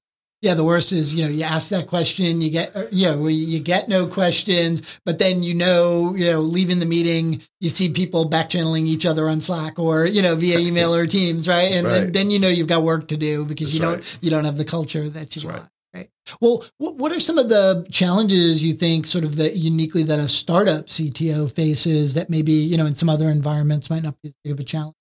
Yeah, 0.45 0.53
the 0.53 0.63
worst 0.63 0.93
is, 0.93 1.15
you 1.15 1.25
know, 1.25 1.31
you 1.31 1.43
ask 1.43 1.71
that 1.71 1.87
question, 1.87 2.43
you 2.43 2.51
get, 2.51 2.93
you 2.93 3.07
know, 3.07 3.29
you 3.29 3.61
get 3.61 3.89
no 3.89 4.07
questions, 4.07 4.83
but 5.07 5.19
then 5.19 5.43
you 5.43 5.55
know, 5.55 6.15
you 6.15 6.31
know, 6.31 6.41
leaving 6.41 6.81
the 6.81 6.85
meeting, 6.87 7.41
you 7.61 7.71
see 7.71 7.89
people 7.89 8.27
back 8.27 8.51
channeling 8.51 8.87
each 8.87 9.07
other 9.07 9.27
on 9.27 9.41
Slack 9.41 9.79
or, 9.79 10.05
you 10.05 10.21
know, 10.21 10.37
via 10.37 10.59
email 10.69 10.95
or 10.95 11.07
Teams, 11.07 11.49
right? 11.49 11.73
And, 11.73 11.87
right. 11.87 12.13
then 12.13 12.29
you 12.29 12.39
know 12.39 12.49
you've 12.49 12.67
got 12.67 12.83
work 12.83 13.09
to 13.09 13.17
do 13.17 13.47
because 13.47 13.69
That's 13.69 13.75
you 13.77 13.81
don't, 13.81 13.95
right. 13.95 14.19
you 14.21 14.29
don't 14.29 14.45
have 14.45 14.59
the 14.59 14.67
culture 14.67 15.09
that 15.09 15.35
you 15.35 15.41
That's 15.41 15.45
want. 15.45 15.57
Right. 15.63 15.71
Right. 15.95 16.11
Well, 16.43 16.67
what 16.77 17.13
are 17.13 17.21
some 17.21 17.39
of 17.39 17.49
the 17.49 17.87
challenges 17.91 18.63
you 18.63 18.75
think, 18.75 19.07
sort 19.07 19.25
of 19.25 19.37
that 19.37 19.57
uniquely 19.57 20.03
that 20.03 20.19
a 20.19 20.29
startup 20.29 20.89
CTO 20.89 21.51
faces 21.51 22.13
that 22.15 22.29
maybe 22.29 22.53
you 22.53 22.77
know 22.77 22.85
in 22.85 22.97
some 22.97 23.09
other 23.09 23.31
environments 23.31 23.89
might 23.89 24.03
not 24.03 24.21
be 24.21 24.29
as 24.29 24.35
big 24.43 24.53
of 24.53 24.61
a 24.61 24.65
challenge? 24.65 24.97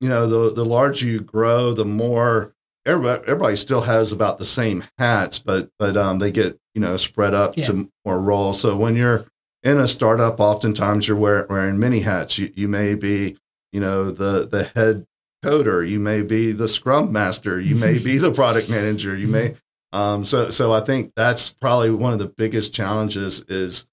You 0.00 0.08
know, 0.08 0.28
the 0.28 0.54
the 0.54 0.64
larger 0.64 1.06
you 1.06 1.20
grow, 1.20 1.72
the 1.72 1.84
more 1.84 2.54
everybody, 2.86 3.22
everybody 3.22 3.56
still 3.56 3.82
has 3.82 4.12
about 4.12 4.38
the 4.38 4.44
same 4.44 4.84
hats, 4.98 5.38
but 5.38 5.70
but 5.78 5.96
um, 5.96 6.18
they 6.18 6.30
get 6.30 6.58
you 6.74 6.80
know 6.80 6.96
spread 6.96 7.34
up 7.34 7.56
yeah. 7.56 7.66
to 7.66 7.90
more 8.04 8.20
roles. 8.20 8.60
So 8.60 8.76
when 8.76 8.96
you're 8.96 9.26
in 9.62 9.78
a 9.78 9.88
startup, 9.88 10.40
oftentimes 10.40 11.06
you're 11.06 11.16
wearing, 11.16 11.46
wearing 11.48 11.78
many 11.78 12.00
hats. 12.00 12.38
You 12.38 12.52
you 12.54 12.68
may 12.68 12.94
be 12.94 13.36
you 13.72 13.80
know 13.80 14.10
the 14.10 14.46
the 14.46 14.70
head 14.74 15.06
coder, 15.44 15.88
you 15.88 15.98
may 15.98 16.22
be 16.22 16.52
the 16.52 16.68
scrum 16.68 17.12
master, 17.12 17.60
you 17.60 17.74
may 17.74 17.98
be 17.98 18.18
the 18.18 18.32
product 18.32 18.68
manager, 18.68 19.16
you 19.16 19.28
may. 19.28 19.54
Um, 19.94 20.24
so 20.24 20.48
so 20.48 20.72
I 20.72 20.80
think 20.80 21.12
that's 21.16 21.50
probably 21.50 21.90
one 21.90 22.14
of 22.14 22.18
the 22.18 22.26
biggest 22.26 22.72
challenges 22.72 23.44
is 23.46 23.86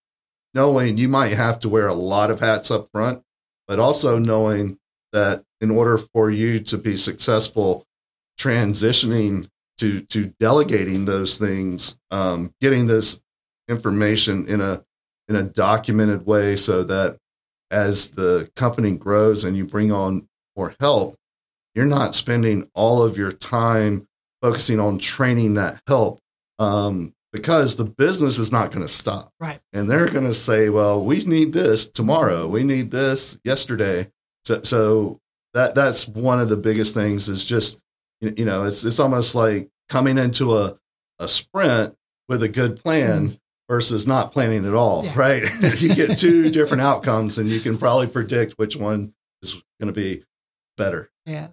knowing 0.54 0.98
you 0.98 1.10
might 1.10 1.34
have 1.34 1.60
to 1.60 1.68
wear 1.68 1.90
a 1.90 1.94
lot 1.94 2.32
of 2.32 2.40
hats 2.40 2.72
up 2.72 2.88
front, 2.94 3.22
but 3.68 3.80
also 3.80 4.18
knowing 4.18 4.80
that 5.12 5.44
in 5.60 5.70
order 5.70 5.98
for 5.98 6.30
you 6.30 6.62
to 6.62 6.78
be 6.78 6.96
successful 6.96 7.86
transitioning 8.40 9.48
to 9.78 10.02
to 10.02 10.34
delegating 10.40 11.06
those 11.06 11.38
things, 11.38 11.98
um, 12.12 12.52
getting 12.62 12.88
this 12.88 13.22
information 13.68 14.48
in 14.48 14.62
a 14.62 14.84
in 15.28 15.36
a 15.36 15.44
documented 15.44 16.26
way 16.26 16.56
so 16.56 16.84
that 16.84 17.18
as 17.70 18.10
the 18.12 18.50
company 18.56 18.98
grows 18.98 19.44
and 19.44 19.56
you 19.56 19.64
bring 19.64 19.92
on 19.92 20.28
more 20.56 20.74
help, 20.80 21.16
you're 21.76 21.86
not 21.86 22.16
spending 22.16 22.68
all 22.74 23.04
of 23.04 23.16
your 23.16 23.32
time 23.32 24.08
focusing 24.42 24.80
on 24.80 24.98
training 24.98 25.54
that 25.54 25.80
help 25.86 26.20
um, 26.58 27.14
because 27.32 27.76
the 27.76 27.86
business 27.86 28.40
is 28.40 28.52
not 28.52 28.72
going 28.72 28.86
to 28.86 28.92
stop. 28.92 29.30
Right. 29.40 29.60
And 29.72 29.90
they're 29.90 30.10
going 30.10 30.26
to 30.26 30.34
say, 30.34 30.70
well, 30.70 31.04
we 31.04 31.24
need 31.26 31.54
this 31.54 31.88
tomorrow. 31.88 32.48
We 32.48 32.64
need 32.64 32.90
this 32.90 33.38
yesterday. 33.44 34.10
So, 34.46 34.64
so 34.64 35.20
that 35.54 35.76
that's 35.76 36.08
one 36.08 36.40
of 36.40 36.50
the 36.50 36.58
biggest 36.58 36.96
things 36.96 37.30
is 37.30 37.46
just, 37.46 37.80
you 38.22 38.46
know, 38.46 38.66
it's, 38.66 38.84
it's 38.84 39.00
almost 39.00 39.36
like 39.36 39.70
coming 39.88 40.18
into 40.18 40.56
a, 40.56 40.78
a 41.20 41.28
sprint 41.28 41.96
with 42.28 42.44
a 42.44 42.50
good 42.50 42.78
plan. 42.78 43.30
Mm. 43.30 43.40
Versus 43.70 44.08
not 44.08 44.32
planning 44.32 44.66
at 44.66 44.74
all, 44.74 45.06
yeah. 45.06 45.14
right? 45.16 45.44
you 45.80 45.94
get 45.94 46.18
two 46.18 46.50
different 46.50 46.82
outcomes, 46.82 47.38
and 47.38 47.48
you 47.48 47.60
can 47.60 47.78
probably 47.78 48.08
predict 48.08 48.54
which 48.54 48.76
one 48.76 49.14
is 49.44 49.62
going 49.80 49.94
to 49.94 50.00
be 50.02 50.24
better. 50.76 51.12
Yeah. 51.28 51.50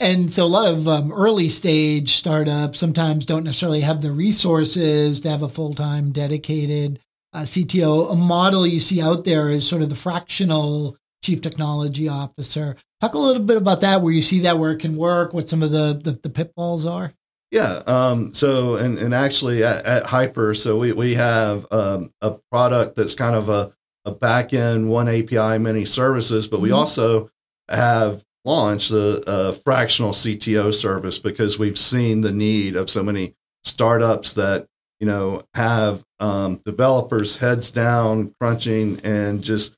And 0.00 0.32
so 0.32 0.44
a 0.44 0.46
lot 0.46 0.72
of 0.72 0.88
um, 0.88 1.12
early 1.12 1.48
stage 1.48 2.16
startups 2.16 2.80
sometimes 2.80 3.24
don't 3.24 3.44
necessarily 3.44 3.82
have 3.82 4.02
the 4.02 4.10
resources 4.10 5.20
to 5.20 5.30
have 5.30 5.42
a 5.42 5.48
full 5.48 5.74
time 5.74 6.10
dedicated 6.10 6.98
uh, 7.32 7.42
CTO. 7.42 8.10
A 8.10 8.16
model 8.16 8.66
you 8.66 8.80
see 8.80 9.00
out 9.00 9.24
there 9.24 9.48
is 9.48 9.68
sort 9.68 9.80
of 9.80 9.90
the 9.90 9.94
fractional 9.94 10.96
chief 11.22 11.40
technology 11.40 12.08
officer. 12.08 12.76
Talk 13.02 13.14
a 13.14 13.18
little 13.18 13.42
bit 13.42 13.56
about 13.56 13.80
that, 13.80 14.00
where 14.00 14.12
you 14.12 14.22
see 14.22 14.38
that 14.40 14.58
where 14.58 14.70
it 14.70 14.78
can 14.78 14.96
work, 14.96 15.34
what 15.34 15.48
some 15.48 15.60
of 15.60 15.72
the, 15.72 16.00
the, 16.00 16.12
the 16.12 16.30
pitfalls 16.30 16.86
are. 16.86 17.12
Yeah. 17.50 17.82
Um, 17.84 18.32
so, 18.32 18.76
and, 18.76 18.96
and 18.96 19.12
actually 19.12 19.64
at, 19.64 19.84
at, 19.84 20.06
Hyper, 20.06 20.54
so 20.54 20.78
we, 20.78 20.92
we 20.92 21.14
have 21.16 21.66
um, 21.72 22.12
a 22.20 22.38
product 22.52 22.94
that's 22.94 23.16
kind 23.16 23.34
of 23.34 23.48
a, 23.48 23.72
a 24.04 24.12
back 24.12 24.52
end, 24.54 24.88
one 24.88 25.08
API, 25.08 25.58
many 25.58 25.84
services, 25.84 26.46
but 26.46 26.60
we 26.60 26.68
mm-hmm. 26.68 26.78
also 26.78 27.28
have 27.68 28.24
launched 28.44 28.90
the 28.90 29.24
uh, 29.26 29.52
fractional 29.52 30.12
CTO 30.12 30.72
service 30.72 31.18
because 31.18 31.58
we've 31.58 31.78
seen 31.78 32.20
the 32.20 32.32
need 32.32 32.76
of 32.76 32.88
so 32.88 33.02
many 33.02 33.34
startups 33.64 34.34
that 34.34 34.68
you 35.00 35.06
know 35.06 35.42
have 35.54 36.04
um, 36.20 36.56
developers 36.64 37.38
heads 37.38 37.70
down 37.72 38.32
crunching 38.40 39.00
and 39.04 39.42
just 39.42 39.76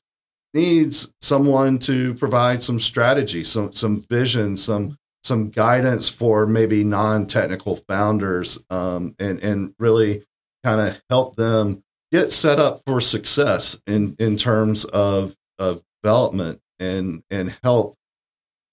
needs 0.55 1.11
someone 1.21 1.77
to 1.77 2.13
provide 2.15 2.63
some 2.63 2.79
strategy, 2.79 3.43
some 3.43 3.73
some 3.73 4.01
vision, 4.09 4.57
some 4.57 4.97
some 5.23 5.49
guidance 5.49 6.07
for 6.07 6.47
maybe 6.47 6.83
non-technical 6.83 7.75
founders, 7.75 8.57
um, 8.69 9.13
and 9.19 9.43
and 9.43 9.75
really 9.77 10.23
kind 10.63 10.81
of 10.81 11.01
help 11.09 11.35
them 11.35 11.83
get 12.11 12.31
set 12.31 12.59
up 12.59 12.81
for 12.87 13.01
success 13.01 13.79
in 13.85 14.15
in 14.17 14.37
terms 14.37 14.85
of 14.85 15.35
of 15.59 15.83
development 16.01 16.61
and 16.79 17.23
and 17.29 17.55
help 17.63 17.95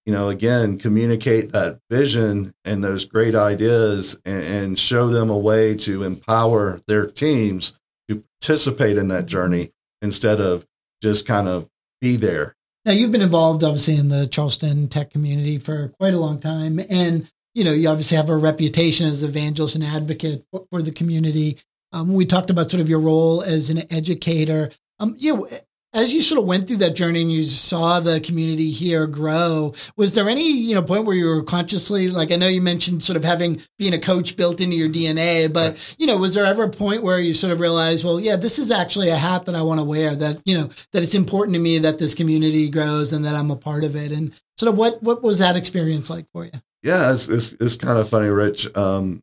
you 0.06 0.12
know, 0.12 0.30
again, 0.30 0.78
communicate 0.78 1.52
that 1.52 1.78
vision 1.88 2.52
and 2.64 2.82
those 2.82 3.04
great 3.04 3.36
ideas 3.36 4.20
and, 4.24 4.42
and, 4.42 4.78
show 4.78 5.08
them 5.08 5.30
a 5.30 5.38
way 5.38 5.76
to 5.76 6.02
empower 6.02 6.80
their 6.88 7.06
teams 7.06 7.78
to 8.08 8.24
participate 8.40 8.96
in 8.96 9.06
that 9.08 9.26
journey 9.26 9.70
instead 10.00 10.40
of 10.40 10.66
just 11.02 11.26
kind 11.26 11.46
of 11.46 11.68
be 12.02 12.16
there. 12.16 12.54
Now, 12.84 12.92
you've 12.92 13.12
been 13.12 13.22
involved 13.22 13.62
obviously 13.64 13.96
in 13.96 14.08
the 14.08 14.26
Charleston 14.26 14.88
tech 14.88 15.12
community 15.12 15.56
for 15.56 15.88
quite 16.00 16.12
a 16.12 16.18
long 16.18 16.40
time. 16.40 16.80
And, 16.90 17.30
you 17.54 17.64
know, 17.64 17.72
you 17.72 17.88
obviously 17.88 18.16
have 18.16 18.28
a 18.28 18.36
reputation 18.36 19.06
as 19.06 19.22
evangelist 19.22 19.76
and 19.76 19.84
advocate 19.84 20.44
for, 20.70 20.82
the 20.82 20.90
community. 20.90 21.58
Um, 21.92 22.12
we 22.12 22.26
talked 22.26 22.50
about 22.50 22.70
sort 22.70 22.80
of 22.80 22.88
your 22.88 22.98
role 22.98 23.40
as 23.42 23.70
an 23.70 23.84
educator. 23.90 24.70
Um, 24.98 25.14
you 25.16 25.36
know, 25.36 25.48
as 25.94 26.12
you 26.14 26.22
sort 26.22 26.38
of 26.38 26.46
went 26.46 26.66
through 26.66 26.78
that 26.78 26.96
journey 26.96 27.20
and 27.20 27.30
you 27.30 27.44
saw 27.44 28.00
the 28.00 28.20
community 28.20 28.70
here 28.70 29.06
grow, 29.06 29.74
was 29.96 30.14
there 30.14 30.28
any, 30.28 30.50
you 30.50 30.74
know, 30.74 30.82
point 30.82 31.04
where 31.04 31.14
you 31.14 31.26
were 31.26 31.42
consciously 31.42 32.08
like 32.08 32.32
I 32.32 32.36
know 32.36 32.48
you 32.48 32.62
mentioned 32.62 33.02
sort 33.02 33.16
of 33.16 33.24
having 33.24 33.60
being 33.78 33.92
a 33.92 33.98
coach 33.98 34.36
built 34.36 34.60
into 34.60 34.76
your 34.76 34.88
DNA, 34.88 35.52
but 35.52 35.72
right. 35.72 35.94
you 35.98 36.06
know, 36.06 36.16
was 36.16 36.34
there 36.34 36.44
ever 36.44 36.64
a 36.64 36.70
point 36.70 37.02
where 37.02 37.20
you 37.20 37.34
sort 37.34 37.52
of 37.52 37.60
realized, 37.60 38.04
well, 38.04 38.18
yeah, 38.18 38.36
this 38.36 38.58
is 38.58 38.70
actually 38.70 39.10
a 39.10 39.16
hat 39.16 39.44
that 39.46 39.54
I 39.54 39.62
want 39.62 39.80
to 39.80 39.84
wear 39.84 40.14
that, 40.16 40.40
you 40.44 40.56
know, 40.56 40.70
that 40.92 41.02
it's 41.02 41.14
important 41.14 41.54
to 41.54 41.60
me 41.60 41.78
that 41.80 41.98
this 41.98 42.14
community 42.14 42.70
grows 42.70 43.12
and 43.12 43.24
that 43.24 43.34
I'm 43.34 43.50
a 43.50 43.56
part 43.56 43.84
of 43.84 43.94
it. 43.94 44.12
And 44.12 44.32
sort 44.56 44.72
of 44.72 44.78
what 44.78 45.02
what 45.02 45.22
was 45.22 45.38
that 45.40 45.56
experience 45.56 46.08
like 46.08 46.26
for 46.32 46.46
you? 46.46 46.52
Yeah, 46.82 47.12
it's 47.12 47.28
it's, 47.28 47.52
it's 47.52 47.76
kind 47.76 47.98
of 47.98 48.08
funny, 48.08 48.28
Rich. 48.28 48.74
Um, 48.76 49.22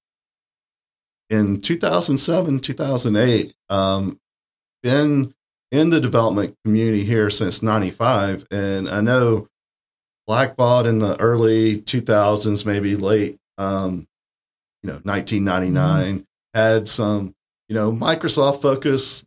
in 1.32 1.62
2007, 1.62 2.60
2008, 2.60 3.53
um, 3.69 4.19
Ben 4.82 5.34
in 5.71 5.89
the 5.89 6.01
development 6.01 6.55
community 6.63 7.03
here 7.03 7.29
since 7.29 7.62
95. 7.62 8.47
And 8.51 8.89
I 8.89 9.01
know 9.01 9.47
Blackbaud 10.29 10.86
in 10.86 10.99
the 10.99 11.19
early 11.19 11.82
2000s, 11.82 12.65
maybe 12.65 12.95
late, 12.95 13.38
um, 13.58 14.08
you 14.84 14.89
know, 14.89 14.99
1999 15.03 16.13
mm-hmm. 16.19 16.60
had 16.60 16.88
some, 16.88 17.34
you 17.67 17.75
know, 17.75 17.91
Microsoft 17.91 18.62
focus 18.62 19.23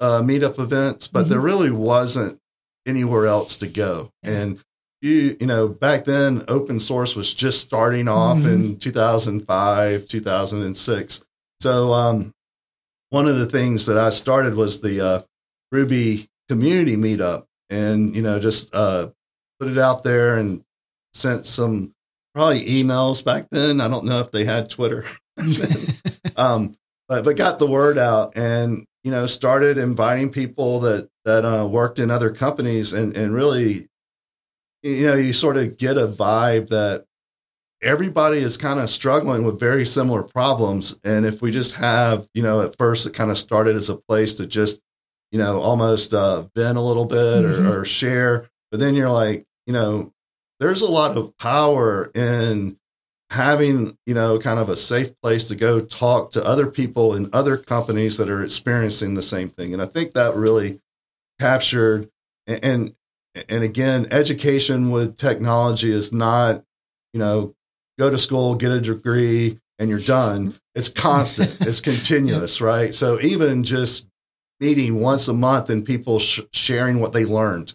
uh, 0.00 0.20
meetup 0.22 0.58
events, 0.58 1.08
but 1.08 1.22
mm-hmm. 1.22 1.30
there 1.30 1.40
really 1.40 1.70
wasn't 1.70 2.38
anywhere 2.86 3.26
else 3.26 3.56
to 3.58 3.66
go. 3.66 4.10
And 4.22 4.60
you, 5.02 5.36
you 5.40 5.46
know, 5.46 5.68
back 5.68 6.04
then 6.04 6.44
open 6.48 6.78
source 6.78 7.16
was 7.16 7.32
just 7.32 7.60
starting 7.60 8.08
off 8.08 8.38
mm-hmm. 8.38 8.48
in 8.48 8.78
2005, 8.78 10.06
2006. 10.06 11.24
So, 11.60 11.92
um, 11.92 12.32
one 13.10 13.26
of 13.26 13.36
the 13.36 13.46
things 13.46 13.86
that 13.86 13.98
I 13.98 14.10
started 14.10 14.54
was 14.54 14.80
the 14.80 15.00
uh, 15.04 15.22
Ruby 15.70 16.28
community 16.48 16.96
meetup 16.96 17.44
and, 17.68 18.14
you 18.14 18.22
know, 18.22 18.38
just 18.38 18.74
uh, 18.74 19.10
put 19.58 19.68
it 19.68 19.78
out 19.78 20.02
there 20.04 20.36
and 20.36 20.64
sent 21.14 21.46
some 21.46 21.94
probably 22.34 22.64
emails 22.64 23.24
back 23.24 23.48
then. 23.50 23.80
I 23.80 23.88
don't 23.88 24.04
know 24.04 24.20
if 24.20 24.30
they 24.32 24.44
had 24.44 24.70
Twitter. 24.70 25.04
um, 26.36 26.74
but, 27.08 27.24
but 27.24 27.36
got 27.36 27.58
the 27.58 27.66
word 27.66 27.98
out 27.98 28.36
and, 28.36 28.84
you 29.04 29.10
know, 29.10 29.26
started 29.26 29.78
inviting 29.78 30.30
people 30.30 30.80
that, 30.80 31.08
that 31.24 31.44
uh, 31.44 31.66
worked 31.66 31.98
in 31.98 32.10
other 32.10 32.30
companies 32.30 32.92
and, 32.92 33.16
and 33.16 33.34
really, 33.34 33.88
you 34.82 35.06
know, 35.06 35.14
you 35.14 35.32
sort 35.32 35.56
of 35.56 35.76
get 35.76 35.96
a 35.96 36.06
vibe 36.06 36.68
that 36.68 37.04
everybody 37.82 38.38
is 38.38 38.56
kind 38.56 38.78
of 38.78 38.90
struggling 38.90 39.44
with 39.44 39.58
very 39.58 39.86
similar 39.86 40.22
problems. 40.22 40.98
And 41.02 41.24
if 41.24 41.40
we 41.40 41.50
just 41.50 41.76
have, 41.76 42.28
you 42.34 42.42
know, 42.42 42.60
at 42.60 42.76
first 42.76 43.06
it 43.06 43.14
kind 43.14 43.30
of 43.30 43.38
started 43.38 43.76
as 43.76 43.88
a 43.88 43.96
place 43.96 44.34
to 44.34 44.46
just 44.46 44.80
you 45.32 45.38
know, 45.38 45.60
almost 45.60 46.12
uh, 46.12 46.44
vent 46.54 46.78
a 46.78 46.82
little 46.82 47.04
bit 47.04 47.44
mm-hmm. 47.44 47.66
or, 47.66 47.80
or 47.80 47.84
share. 47.84 48.48
But 48.70 48.80
then 48.80 48.94
you're 48.94 49.10
like, 49.10 49.46
you 49.66 49.72
know, 49.72 50.12
there's 50.58 50.82
a 50.82 50.90
lot 50.90 51.16
of 51.16 51.36
power 51.38 52.10
in 52.14 52.76
having 53.30 53.96
you 54.06 54.14
know 54.14 54.38
kind 54.38 54.58
of 54.58 54.68
a 54.68 54.76
safe 54.76 55.12
place 55.22 55.46
to 55.46 55.54
go 55.54 55.80
talk 55.80 56.32
to 56.32 56.44
other 56.44 56.66
people 56.66 57.14
in 57.14 57.30
other 57.32 57.56
companies 57.56 58.16
that 58.16 58.28
are 58.28 58.42
experiencing 58.42 59.14
the 59.14 59.22
same 59.22 59.48
thing 59.48 59.72
and 59.72 59.80
i 59.80 59.86
think 59.86 60.12
that 60.12 60.34
really 60.34 60.80
captured 61.38 62.10
and 62.48 62.92
and 63.48 63.62
again 63.62 64.06
education 64.10 64.90
with 64.90 65.16
technology 65.16 65.92
is 65.92 66.12
not 66.12 66.64
you 67.12 67.20
know 67.20 67.54
go 67.98 68.10
to 68.10 68.18
school 68.18 68.56
get 68.56 68.72
a 68.72 68.80
degree 68.80 69.60
and 69.78 69.88
you're 69.88 70.00
done 70.00 70.52
it's 70.74 70.88
constant 70.88 71.56
it's 71.60 71.80
continuous 71.80 72.60
right 72.60 72.96
so 72.96 73.20
even 73.20 73.62
just 73.62 74.06
meeting 74.60 75.00
once 75.00 75.26
a 75.26 75.32
month 75.32 75.70
and 75.70 75.84
people 75.84 76.18
sh- 76.18 76.40
sharing 76.52 77.00
what 77.00 77.12
they 77.12 77.24
learned, 77.24 77.74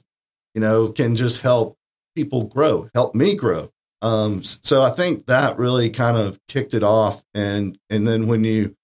you 0.54 0.62
know, 0.62 0.90
can 0.90 1.16
just 1.16 1.42
help 1.42 1.76
people 2.16 2.44
grow, 2.44 2.90
help 2.94 3.16
me 3.16 3.36
grow. 3.36 3.72
Um, 4.02 4.44
so 4.44 4.84
I 4.84 4.92
think 4.92 5.26
that 5.26 5.58
really 5.58 5.90
kind 5.90 6.16
of 6.16 6.40
kicked 6.48 6.74
it 6.74 6.84
off. 6.84 7.24
And, 7.34 7.78
and 7.90 8.08
then 8.08 8.28
when 8.28 8.44
you 8.44 8.76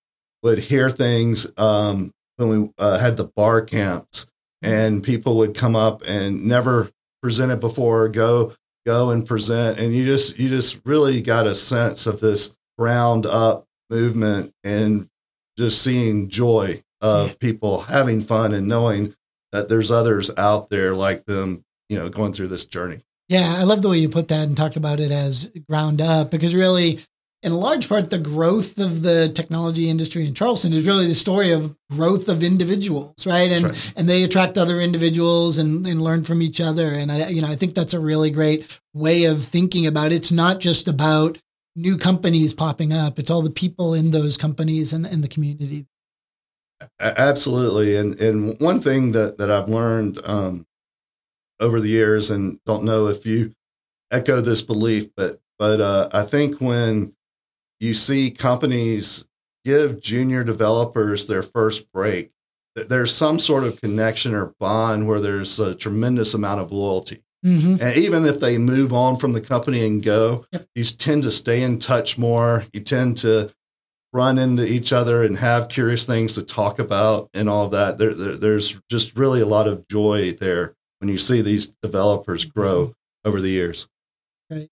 would 0.42 0.58
hear 0.58 0.90
things, 0.90 1.48
um, 1.58 2.12
when 2.38 2.50
we 2.50 2.70
uh, 2.80 2.98
had 2.98 3.18
the 3.18 3.26
bar 3.26 3.62
camps 3.62 4.26
and 4.64 5.04
people 5.04 5.38
would 5.38 5.56
come 5.56 5.76
up 5.76 6.02
and 6.08 6.46
never 6.46 6.90
presented 7.22 7.60
before, 7.60 8.10
go, 8.10 8.54
go 8.86 9.12
and 9.12 9.28
present. 9.28 9.80
And 9.80 9.94
you 9.94 10.06
just, 10.06 10.40
you 10.40 10.50
just 10.50 10.80
really 10.86 11.22
got 11.22 11.46
a 11.46 11.54
sense 11.54 12.08
of 12.08 12.20
this 12.20 12.56
ground 12.80 13.28
up 13.28 13.68
movement 13.92 14.54
and 14.64 15.08
just 15.58 15.84
seeing 15.84 16.30
joy 16.30 16.82
of 17.02 17.40
people 17.40 17.82
having 17.82 18.22
fun 18.22 18.54
and 18.54 18.68
knowing 18.68 19.16
that 19.52 19.70
there's 19.70 19.92
others 19.92 20.32
out 20.38 20.70
there 20.70 20.96
like 20.96 21.26
them, 21.26 21.64
you 21.90 21.98
know, 21.98 22.10
going 22.10 22.34
through 22.34 22.48
this 22.48 22.66
journey. 22.66 23.04
Yeah, 23.28 23.56
I 23.58 23.64
love 23.64 23.82
the 23.82 23.90
way 23.90 23.98
you 23.98 24.10
put 24.10 24.28
that 24.28 24.48
and 24.48 24.58
talked 24.58 24.76
about 24.76 25.00
it 25.00 25.12
as 25.12 25.52
ground 25.70 26.02
up 26.02 26.32
because 26.32 26.54
really, 26.54 27.00
in 27.44 27.54
large 27.54 27.88
part, 27.88 28.10
the 28.10 28.18
growth 28.18 28.78
of 28.78 29.02
the 29.04 29.30
technology 29.30 29.90
industry 29.90 30.28
in 30.28 30.34
Charleston 30.34 30.74
is 30.74 30.86
really 30.86 31.08
the 31.08 31.16
story 31.16 31.52
of 31.52 31.76
growth 31.90 32.28
of 32.28 32.44
individuals, 32.44 33.26
right? 33.26 33.52
And 33.52 33.66
right. 33.66 33.94
and 33.96 34.08
they 34.08 34.24
attract 34.24 34.58
other 34.58 34.80
individuals 34.82 35.58
and, 35.58 35.88
and 35.88 36.02
learn 36.02 36.24
from 36.24 36.42
each 36.42 36.60
other. 36.60 36.90
And 36.90 37.12
I, 37.12 37.30
you 37.30 37.42
know, 37.42 37.48
I 37.48 37.56
think 37.56 37.74
that's 37.74 37.94
a 37.94 38.00
really 38.00 38.32
great 38.32 38.68
way 38.94 39.24
of 39.24 39.44
thinking 39.44 39.88
about 39.88 40.12
it. 40.12 40.16
It's 40.16 40.32
not 40.32 40.60
just 40.60 40.88
about 40.88 41.40
new 41.76 41.98
companies 41.98 42.54
popping 42.54 42.92
up; 42.92 43.18
it's 43.18 43.30
all 43.30 43.42
the 43.42 43.50
people 43.50 43.94
in 43.94 44.12
those 44.12 44.36
companies 44.38 44.94
and, 44.94 45.06
and 45.06 45.24
the 45.24 45.30
community 45.30 45.88
Absolutely, 47.00 47.96
and 47.96 48.20
and 48.20 48.60
one 48.60 48.82
thing 48.82 49.12
that 49.12 49.38
that 49.38 49.52
I've 49.52 49.70
learned, 49.70 50.20
um, 50.26 50.66
over 51.60 51.80
the 51.80 51.90
years, 51.90 52.32
and 52.32 52.60
don't 52.66 52.84
know 52.84 53.08
if 53.08 53.26
you 53.26 53.54
echo 54.10 54.42
this 54.42 54.62
belief, 54.62 55.10
but 55.16 55.40
but 55.58 55.80
uh, 55.80 56.10
I 56.12 56.24
think 56.24 56.60
when 56.60 57.14
you 57.80 57.94
see 57.94 58.32
companies 58.32 59.26
give 59.64 60.02
junior 60.02 60.44
developers 60.44 61.28
their 61.28 61.44
first 61.44 61.92
break, 61.92 62.32
there's 62.76 63.14
some 63.14 63.40
sort 63.40 63.64
of 63.64 63.80
connection 63.80 64.34
or 64.34 64.56
bond 64.60 65.08
where 65.08 65.20
there's 65.20 65.60
a 65.60 65.76
tremendous 65.76 66.34
amount 66.34 66.62
of 66.62 66.72
loyalty. 66.72 67.22
Mm-hmm. 67.46 67.78
And 67.82 67.98
even 67.98 68.26
if 68.26 68.40
they 68.40 68.58
move 68.58 68.94
on 68.94 69.18
from 69.18 69.34
the 69.34 69.42
company 69.42 69.86
and 69.86 70.04
go, 70.04 70.46
yep. 70.52 70.68
you 70.76 70.84
tend 70.84 71.24
to 71.24 71.32
stay 71.32 71.64
in 71.64 71.80
touch 71.80 72.18
more. 72.18 72.66
You 72.72 72.82
tend 72.82 73.18
to 73.18 73.52
run 74.14 74.38
into 74.38 74.66
each 74.66 74.92
other 74.92 75.24
and 75.24 75.38
have 75.38 75.70
curious 75.70 76.06
things 76.06 76.36
to 76.36 76.44
talk 76.44 76.80
about 76.80 77.30
and 77.34 77.50
all 77.50 77.70
that. 77.70 77.98
There, 77.98 78.14
there, 78.14 78.36
there's 78.36 78.80
just 78.90 79.16
really 79.16 79.42
a 79.42 79.46
lot 79.46 79.68
of 79.68 79.88
joy 79.88 80.34
there 80.34 80.76
when 81.00 81.10
you 81.10 81.18
see 81.18 81.42
these 81.42 81.68
developers 81.82 82.46
grow 82.46 82.94
over 83.24 83.40
the 83.40 83.50
years. 83.50 83.88
Right. 84.50 84.70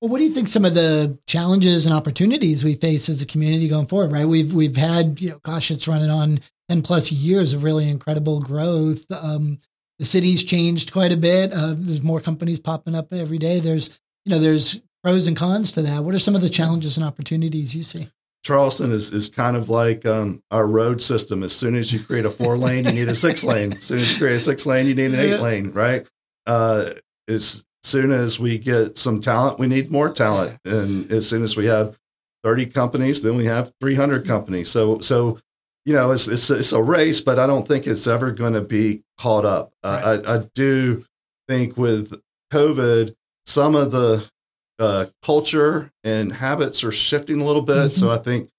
Well, 0.00 0.10
what 0.10 0.18
do 0.18 0.24
you 0.24 0.34
think 0.34 0.48
some 0.48 0.64
of 0.64 0.74
the 0.74 1.18
challenges 1.26 1.86
and 1.86 1.94
opportunities 1.94 2.62
we 2.62 2.74
face 2.74 3.08
as 3.08 3.22
a 3.22 3.26
community 3.26 3.68
going 3.68 3.86
forward? 3.86 4.12
Right, 4.12 4.26
we've 4.26 4.52
we've 4.52 4.76
had 4.76 5.20
you 5.20 5.30
know, 5.30 5.40
gosh, 5.42 5.70
it's 5.70 5.88
running 5.88 6.10
on 6.10 6.40
ten 6.68 6.82
plus 6.82 7.10
years 7.10 7.52
of 7.52 7.64
really 7.64 7.88
incredible 7.88 8.40
growth. 8.40 9.04
Um, 9.10 9.58
the 9.98 10.04
city's 10.04 10.44
changed 10.44 10.92
quite 10.92 11.12
a 11.12 11.16
bit. 11.16 11.52
Uh, 11.52 11.74
there's 11.76 12.02
more 12.02 12.20
companies 12.20 12.60
popping 12.60 12.94
up 12.94 13.12
every 13.12 13.38
day. 13.38 13.58
There's 13.58 13.98
you 14.24 14.30
know 14.30 14.38
there's 14.38 14.80
pros 15.02 15.26
and 15.26 15.36
cons 15.36 15.72
to 15.72 15.82
that. 15.82 16.04
What 16.04 16.14
are 16.14 16.18
some 16.18 16.34
of 16.34 16.42
the 16.42 16.50
challenges 16.50 16.96
and 16.96 17.06
opportunities 17.06 17.74
you 17.74 17.82
see? 17.82 18.08
Charleston 18.46 18.92
is, 18.92 19.10
is 19.10 19.28
kind 19.28 19.56
of 19.56 19.68
like 19.68 20.06
um, 20.06 20.40
our 20.52 20.68
road 20.68 21.02
system. 21.02 21.42
As 21.42 21.52
soon 21.52 21.74
as 21.74 21.92
you 21.92 21.98
create 21.98 22.24
a 22.24 22.30
four 22.30 22.56
lane, 22.56 22.84
you 22.84 22.92
need 22.92 23.08
a 23.08 23.14
six 23.14 23.42
lane. 23.52 23.72
As 23.72 23.82
soon 23.82 23.98
as 23.98 24.12
you 24.12 24.18
create 24.18 24.36
a 24.36 24.38
six 24.38 24.64
lane, 24.66 24.86
you 24.86 24.94
need 24.94 25.12
an 25.12 25.18
eight 25.18 25.40
lane, 25.40 25.72
right? 25.72 26.06
Uh, 26.46 26.90
as 27.26 27.64
soon 27.82 28.12
as 28.12 28.38
we 28.38 28.56
get 28.56 28.98
some 28.98 29.20
talent, 29.20 29.58
we 29.58 29.66
need 29.66 29.90
more 29.90 30.10
talent. 30.10 30.60
And 30.64 31.10
as 31.10 31.28
soon 31.28 31.42
as 31.42 31.56
we 31.56 31.66
have 31.66 31.98
30 32.44 32.66
companies, 32.66 33.20
then 33.20 33.36
we 33.36 33.46
have 33.46 33.72
300 33.80 34.24
companies. 34.24 34.70
So, 34.70 35.00
so 35.00 35.40
you 35.84 35.92
know, 35.92 36.12
it's, 36.12 36.28
it's, 36.28 36.48
it's 36.48 36.72
a 36.72 36.80
race, 36.80 37.20
but 37.20 37.40
I 37.40 37.48
don't 37.48 37.66
think 37.66 37.84
it's 37.84 38.06
ever 38.06 38.30
going 38.30 38.52
to 38.52 38.60
be 38.60 39.02
caught 39.18 39.44
up. 39.44 39.72
Uh, 39.82 40.20
I, 40.24 40.36
I 40.36 40.38
do 40.54 41.04
think 41.48 41.76
with 41.76 42.20
COVID, 42.52 43.12
some 43.44 43.74
of 43.74 43.90
the 43.90 44.30
uh, 44.78 45.06
culture 45.22 45.90
and 46.04 46.32
habits 46.32 46.84
are 46.84 46.92
shifting 46.92 47.40
a 47.40 47.44
little 47.44 47.62
bit. 47.62 47.92
Mm-hmm. 47.92 47.92
So 47.92 48.10
I 48.10 48.18
think 48.18 48.50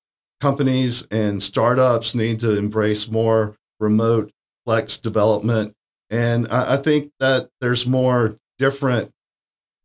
companies 0.41 1.07
and 1.11 1.41
startups 1.41 2.15
need 2.15 2.39
to 2.41 2.57
embrace 2.57 3.09
more 3.09 3.55
remote 3.79 4.31
flex 4.65 4.97
development. 4.97 5.73
And 6.09 6.47
I, 6.49 6.75
I 6.75 6.77
think 6.77 7.11
that 7.19 7.49
there's 7.61 7.87
more 7.87 8.37
different 8.59 9.11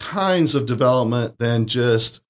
kinds 0.01 0.55
of 0.55 0.67
development 0.67 1.39
than 1.39 1.67
just 1.67 2.23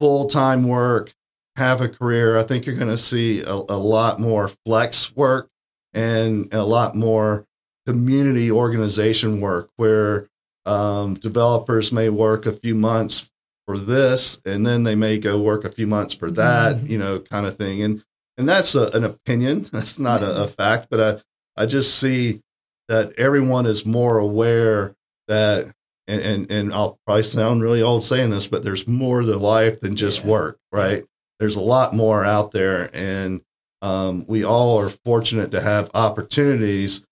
full 0.00 0.26
time 0.26 0.66
work, 0.66 1.14
have 1.56 1.80
a 1.80 1.88
career. 1.88 2.38
I 2.38 2.42
think 2.42 2.66
you're 2.66 2.76
going 2.76 2.90
to 2.90 2.98
see 2.98 3.42
a, 3.42 3.52
a 3.52 3.78
lot 3.78 4.20
more 4.20 4.50
flex 4.66 5.14
work 5.14 5.48
and 5.92 6.52
a 6.52 6.64
lot 6.64 6.94
more 6.94 7.44
community 7.86 8.50
organization 8.50 9.40
work 9.40 9.70
where 9.76 10.28
um, 10.66 11.14
developers 11.14 11.92
may 11.92 12.08
work 12.08 12.46
a 12.46 12.52
few 12.52 12.74
months 12.74 13.30
for 13.66 13.78
this, 13.78 14.40
and 14.44 14.66
then 14.66 14.84
they 14.84 14.94
may 14.94 15.18
go 15.18 15.40
work 15.40 15.64
a 15.64 15.72
few 15.72 15.86
months 15.86 16.14
for 16.14 16.30
that, 16.30 16.76
mm-hmm. 16.76 16.86
you 16.86 16.98
know, 16.98 17.20
kind 17.20 17.46
of 17.46 17.56
thing. 17.56 17.82
And 17.82 18.02
and 18.36 18.48
that's 18.48 18.74
a, 18.74 18.88
an 18.90 19.02
opinion. 19.02 19.66
That's 19.72 19.98
not 19.98 20.22
a, 20.22 20.44
a 20.44 20.48
fact, 20.48 20.88
but 20.90 21.22
I 21.56 21.62
I 21.62 21.66
just 21.66 21.98
see 21.98 22.40
that 22.88 23.12
everyone 23.18 23.66
is 23.66 23.84
more 23.84 24.18
aware 24.18 24.94
that 25.26 25.72
and, 26.08 26.22
and, 26.22 26.50
and 26.50 26.72
I'll 26.72 26.98
probably 27.04 27.22
sound 27.22 27.62
really 27.62 27.82
old 27.82 28.04
saying 28.04 28.30
this, 28.30 28.46
but 28.46 28.64
there's 28.64 28.88
more 28.88 29.20
to 29.20 29.36
life 29.36 29.80
than 29.80 29.94
just 29.94 30.20
yeah. 30.20 30.30
work, 30.30 30.58
right? 30.72 31.04
There's 31.38 31.56
a 31.56 31.60
lot 31.60 31.94
more 31.94 32.24
out 32.24 32.50
there, 32.50 32.90
and 32.94 33.42
um, 33.82 34.24
we 34.26 34.42
all 34.42 34.80
are 34.80 34.88
fortunate 34.88 35.50
to 35.52 35.60
have 35.60 35.90
opportunities 35.94 37.04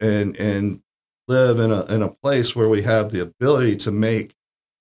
and 0.00 0.36
and 0.36 0.82
live 1.28 1.58
in 1.58 1.70
a 1.70 1.84
in 1.86 2.02
a 2.02 2.12
place 2.22 2.54
where 2.54 2.68
we 2.68 2.82
have 2.82 3.10
the 3.10 3.22
ability 3.22 3.76
to 3.76 3.90
make 3.90 4.34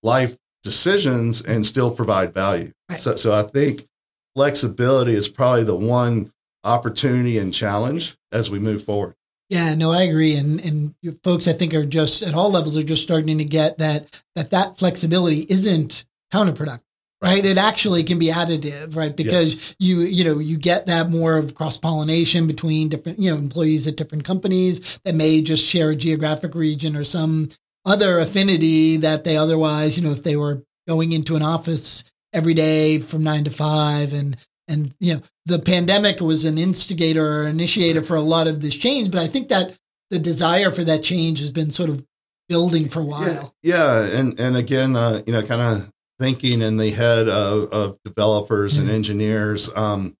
life 0.03 0.37
decisions 0.63 1.41
and 1.41 1.65
still 1.65 1.91
provide 1.91 2.33
value. 2.33 2.71
Right. 2.89 2.99
So 2.99 3.15
so 3.15 3.33
I 3.33 3.43
think 3.43 3.87
flexibility 4.35 5.13
is 5.13 5.27
probably 5.27 5.63
the 5.63 5.75
one 5.75 6.31
opportunity 6.63 7.37
and 7.37 7.53
challenge 7.53 8.17
as 8.31 8.49
we 8.49 8.59
move 8.59 8.83
forward. 8.83 9.15
Yeah, 9.49 9.75
no, 9.75 9.91
I 9.91 10.03
agree, 10.03 10.35
and 10.35 10.61
and 10.61 10.95
folks, 11.23 11.47
I 11.47 11.53
think 11.53 11.73
are 11.73 11.85
just 11.85 12.23
at 12.23 12.33
all 12.33 12.51
levels 12.51 12.77
are 12.77 12.83
just 12.83 13.03
starting 13.03 13.37
to 13.37 13.43
get 13.43 13.79
that 13.79 14.21
that 14.35 14.51
that 14.51 14.77
flexibility 14.77 15.45
isn't 15.49 16.05
counterproductive 16.33 16.83
right? 17.21 17.45
It 17.45 17.57
actually 17.57 18.03
can 18.03 18.19
be 18.19 18.27
additive 18.27 18.95
right? 18.95 19.15
Because 19.15 19.55
yes. 19.55 19.75
you 19.79 19.99
you 20.01 20.23
know 20.23 20.39
you 20.39 20.57
get 20.57 20.87
that 20.87 21.09
more 21.09 21.37
of 21.37 21.55
cross 21.55 21.77
pollination 21.77 22.47
between 22.47 22.89
different 22.89 23.19
you 23.19 23.31
know 23.31 23.37
employees 23.37 23.87
at 23.87 23.95
different 23.95 24.23
companies 24.23 24.99
that 25.05 25.15
may 25.15 25.41
just 25.41 25.65
share 25.65 25.91
a 25.91 25.95
geographic 25.95 26.55
region 26.55 26.95
or 26.95 27.03
some 27.03 27.49
other 27.85 28.19
affinity 28.19 28.97
that 28.97 29.23
they 29.23 29.37
otherwise 29.37 29.97
you 29.97 30.03
know 30.03 30.11
if 30.11 30.23
they 30.23 30.35
were 30.35 30.63
going 30.87 31.11
into 31.11 31.35
an 31.35 31.41
office 31.41 32.03
every 32.33 32.53
day 32.53 32.97
from 32.99 33.23
9 33.23 33.45
to 33.45 33.49
5 33.49 34.13
and 34.13 34.37
and 34.67 34.95
you 34.99 35.15
know 35.15 35.21
the 35.45 35.59
pandemic 35.59 36.21
was 36.21 36.45
an 36.45 36.57
instigator 36.57 37.43
or 37.43 37.47
initiator 37.47 38.03
for 38.03 38.15
a 38.15 38.21
lot 38.21 38.47
of 38.47 38.61
this 38.61 38.75
change 38.75 39.11
but 39.11 39.19
i 39.19 39.27
think 39.27 39.49
that 39.49 39.75
the 40.11 40.19
desire 40.19 40.71
for 40.71 40.83
that 40.83 41.01
change 41.01 41.39
has 41.39 41.49
been 41.49 41.71
sort 41.71 41.89
of 41.89 42.05
building 42.51 42.87
for 42.89 42.99
a 42.99 43.05
while. 43.05 43.55
Yeah, 43.63 44.09
yeah. 44.09 44.19
and 44.19 44.39
and 44.39 44.57
again 44.57 44.95
uh, 44.95 45.21
you 45.25 45.33
know 45.33 45.41
kind 45.41 45.61
of 45.61 45.91
thinking 46.21 46.61
in 46.61 46.77
the 46.77 46.91
head 46.91 47.27
of, 47.27 47.71
of 47.71 47.97
developers 48.05 48.73
mm-hmm. 48.75 48.83
and 48.83 48.91
engineers. 48.91 49.71
Um, 49.75 50.15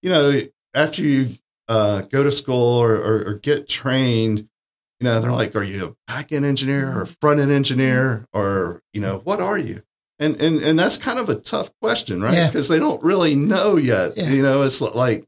you 0.00 0.08
know, 0.08 0.40
after 0.72 1.02
you 1.02 1.34
uh, 1.66 2.02
go 2.02 2.22
to 2.22 2.30
school 2.30 2.78
or, 2.78 2.94
or, 2.94 3.24
or, 3.26 3.34
get 3.34 3.68
trained, 3.68 4.38
you 4.38 5.04
know, 5.04 5.20
they're 5.20 5.32
like, 5.32 5.56
are 5.56 5.64
you 5.64 5.86
a 5.86 5.94
back 6.06 6.30
end 6.30 6.44
engineer 6.44 6.88
or 6.90 7.04
mm-hmm. 7.04 7.14
front 7.20 7.40
end 7.40 7.50
engineer 7.50 8.24
or, 8.32 8.82
you 8.92 9.00
know, 9.00 9.18
what 9.24 9.40
are 9.40 9.58
you? 9.58 9.82
And, 10.20 10.40
and, 10.40 10.62
and 10.62 10.78
that's 10.78 10.96
kind 10.96 11.18
of 11.18 11.28
a 11.28 11.34
tough 11.34 11.70
question, 11.80 12.22
right? 12.22 12.46
Because 12.46 12.70
yeah. 12.70 12.76
they 12.76 12.80
don't 12.80 13.02
really 13.02 13.34
know 13.34 13.76
yet. 13.76 14.16
Yeah. 14.16 14.30
You 14.30 14.42
know, 14.44 14.62
it's 14.62 14.80
like, 14.80 15.26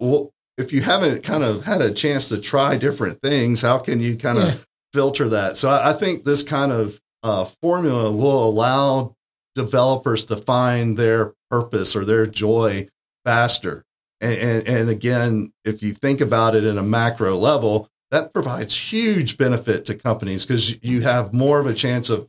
well, 0.00 0.32
if 0.58 0.72
you 0.72 0.80
haven't 0.80 1.22
kind 1.22 1.44
of 1.44 1.62
had 1.62 1.80
a 1.80 1.92
chance 1.92 2.28
to 2.30 2.40
try 2.40 2.76
different 2.76 3.22
things, 3.22 3.62
how 3.62 3.78
can 3.78 4.00
you 4.00 4.16
kind 4.16 4.38
of 4.38 4.66
filter 4.92 5.28
that? 5.28 5.56
So 5.56 5.68
I, 5.68 5.90
I 5.90 5.92
think 5.92 6.24
this 6.24 6.42
kind 6.42 6.72
of 6.72 7.00
uh, 7.22 7.44
formula 7.44 8.10
will 8.10 8.48
allow 8.48 9.14
developers 9.54 10.24
to 10.26 10.36
find 10.36 10.96
their 10.96 11.34
purpose 11.50 11.94
or 11.94 12.04
their 12.04 12.26
joy 12.26 12.88
faster. 13.24 13.84
And, 14.20 14.34
and, 14.34 14.68
and, 14.68 14.90
again, 14.90 15.52
if 15.64 15.82
you 15.82 15.92
think 15.92 16.20
about 16.20 16.54
it 16.54 16.64
in 16.64 16.78
a 16.78 16.82
macro 16.82 17.36
level, 17.36 17.88
that 18.12 18.32
provides 18.32 18.76
huge 18.76 19.36
benefit 19.36 19.84
to 19.86 19.94
companies 19.94 20.46
because 20.46 20.82
you 20.82 21.00
have 21.00 21.34
more 21.34 21.58
of 21.58 21.66
a 21.66 21.74
chance 21.74 22.08
of 22.08 22.28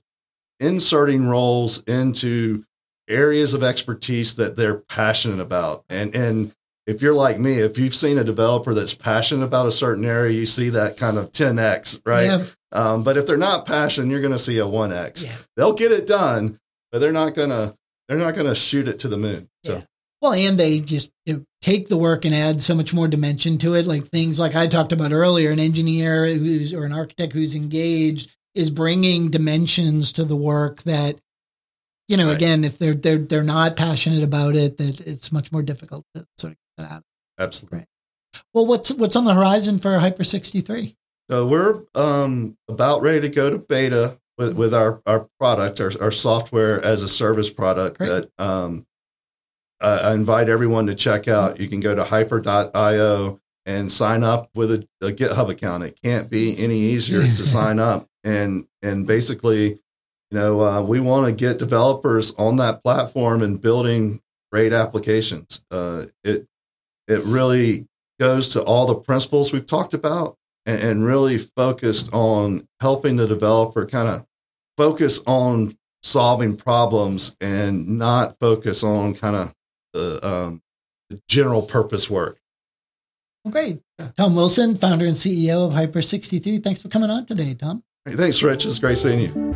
inserting 0.59 1.27
roles 1.27 1.83
into 1.83 2.65
areas 3.07 3.53
of 3.53 3.63
expertise 3.63 4.35
that 4.35 4.55
they're 4.55 4.77
passionate 4.77 5.39
about. 5.39 5.83
And, 5.89 6.15
and 6.15 6.53
if 6.87 7.01
you're 7.01 7.13
like 7.13 7.39
me, 7.39 7.59
if 7.59 7.77
you've 7.77 7.95
seen 7.95 8.17
a 8.17 8.23
developer 8.23 8.73
that's 8.73 8.93
passionate 8.93 9.45
about 9.45 9.67
a 9.67 9.71
certain 9.71 10.05
area, 10.05 10.31
you 10.31 10.45
see 10.45 10.69
that 10.69 10.97
kind 10.97 11.17
of 11.17 11.31
10x, 11.31 12.01
right? 12.05 12.25
Yeah. 12.25 12.45
Um, 12.71 13.03
but 13.03 13.17
if 13.17 13.27
they're 13.27 13.37
not 13.37 13.65
passionate, 13.65 14.09
you're 14.09 14.21
going 14.21 14.33
to 14.33 14.39
see 14.39 14.59
a 14.59 14.65
1x. 14.65 15.25
Yeah. 15.25 15.35
They'll 15.55 15.73
get 15.73 15.91
it 15.91 16.07
done, 16.07 16.59
but 16.93 16.99
they're 16.99 17.11
not 17.11 17.33
gonna 17.33 17.75
they're 18.07 18.19
not 18.19 18.35
gonna 18.35 18.55
shoot 18.55 18.87
it 18.87 18.99
to 18.99 19.09
the 19.09 19.17
moon. 19.17 19.49
So. 19.65 19.73
Yeah. 19.73 19.81
Well, 20.21 20.33
and 20.33 20.57
they 20.57 20.79
just 20.79 21.09
you 21.25 21.33
know, 21.33 21.45
take 21.61 21.89
the 21.89 21.97
work 21.97 22.23
and 22.23 22.33
add 22.33 22.61
so 22.61 22.75
much 22.75 22.93
more 22.93 23.09
dimension 23.09 23.57
to 23.57 23.73
it. 23.73 23.87
Like 23.87 24.05
things 24.05 24.39
like 24.39 24.55
I 24.55 24.67
talked 24.67 24.93
about 24.93 25.11
earlier, 25.11 25.51
an 25.51 25.59
engineer 25.59 26.27
who's 26.27 26.73
or 26.73 26.85
an 26.85 26.93
architect 26.93 27.33
who's 27.33 27.55
engaged 27.55 28.31
is 28.55 28.69
bringing 28.69 29.31
dimensions 29.31 30.13
to 30.13 30.23
the 30.23 30.35
work 30.35 30.83
that, 30.83 31.17
you 32.07 32.15
know, 32.15 32.27
right. 32.27 32.37
again, 32.37 32.63
if 32.63 32.77
they're 32.77 32.93
they're 32.93 33.17
they're 33.17 33.43
not 33.43 33.75
passionate 33.75 34.23
about 34.23 34.55
it, 34.55 34.77
that 34.77 35.01
it's 35.01 35.31
much 35.31 35.51
more 35.51 35.63
difficult 35.63 36.05
to 36.15 36.25
sort 36.37 36.53
of 36.53 36.57
get 36.77 36.85
that 36.85 36.91
out. 36.93 37.03
Absolutely. 37.39 37.79
Right. 37.79 37.87
Well, 38.53 38.67
what's 38.67 38.91
what's 38.91 39.15
on 39.15 39.25
the 39.25 39.33
horizon 39.33 39.79
for 39.79 39.97
Hyper 39.97 40.23
sixty 40.23 40.61
three? 40.61 40.95
So 41.29 41.47
we're 41.47 41.81
um, 41.95 42.55
about 42.69 43.01
ready 43.01 43.21
to 43.21 43.29
go 43.29 43.49
to 43.49 43.57
beta 43.57 44.19
with, 44.37 44.55
with 44.55 44.73
our, 44.73 45.01
our 45.05 45.27
product, 45.39 45.79
our, 45.79 45.91
our 46.01 46.11
software 46.11 46.83
as 46.83 47.03
a 47.03 47.09
service 47.09 47.49
product 47.49 47.97
Great. 47.97 48.09
that 48.09 48.29
um, 48.39 48.85
I 49.81 50.13
invite 50.13 50.49
everyone 50.49 50.87
to 50.87 50.95
check 50.95 51.27
out. 51.27 51.59
You 51.59 51.67
can 51.67 51.81
go 51.81 51.93
to 51.93 52.03
hyper.io 52.03 53.39
and 53.65 53.91
sign 53.91 54.23
up 54.23 54.49
with 54.55 54.71
a, 54.71 54.87
a 55.01 55.11
GitHub 55.11 55.49
account. 55.49 55.83
It 55.83 55.99
can't 56.01 56.29
be 56.29 56.57
any 56.57 56.77
easier 56.77 57.21
to 57.21 57.45
sign 57.45 57.79
up. 57.79 58.07
And, 58.23 58.67
and 58.81 59.05
basically, 59.05 59.69
you 59.69 59.79
know, 60.39 60.61
uh, 60.61 60.81
we 60.81 60.99
want 60.99 61.27
to 61.27 61.33
get 61.33 61.59
developers 61.59 62.33
on 62.35 62.57
that 62.57 62.81
platform 62.81 63.41
and 63.41 63.61
building 63.61 64.21
great 64.51 64.71
applications. 64.71 65.63
Uh, 65.69 66.05
it, 66.23 66.47
it 67.07 67.23
really 67.23 67.87
goes 68.19 68.49
to 68.49 68.63
all 68.63 68.85
the 68.85 68.95
principles 68.95 69.51
we've 69.51 69.67
talked 69.67 69.93
about 69.93 70.37
and, 70.65 70.81
and 70.81 71.05
really 71.05 71.37
focused 71.37 72.09
on 72.13 72.67
helping 72.79 73.15
the 73.15 73.27
developer 73.27 73.85
kind 73.85 74.07
of 74.07 74.25
focus 74.77 75.21
on 75.25 75.75
solving 76.01 76.55
problems 76.55 77.35
and 77.39 77.97
not 77.97 78.37
focus 78.39 78.83
on 78.83 79.13
kind 79.13 79.35
of 79.35 79.53
the, 79.93 80.25
um, 80.27 80.61
the 81.09 81.21
general 81.27 81.61
purpose 81.61 82.09
work. 82.09 82.39
Great. 83.49 83.81
Tom 84.17 84.35
Wilson, 84.35 84.75
founder 84.75 85.05
and 85.05 85.15
CEO 85.15 85.67
of 85.67 85.73
Hyper 85.73 86.01
63. 86.01 86.59
Thanks 86.59 86.81
for 86.81 86.87
coming 86.87 87.09
on 87.09 87.25
today, 87.25 87.53
Tom. 87.53 87.83
Hey, 88.05 88.15
thanks, 88.15 88.41
Rich. 88.41 88.65
It's 88.65 88.79
great 88.79 88.97
seeing 88.97 89.19
you. 89.19 89.53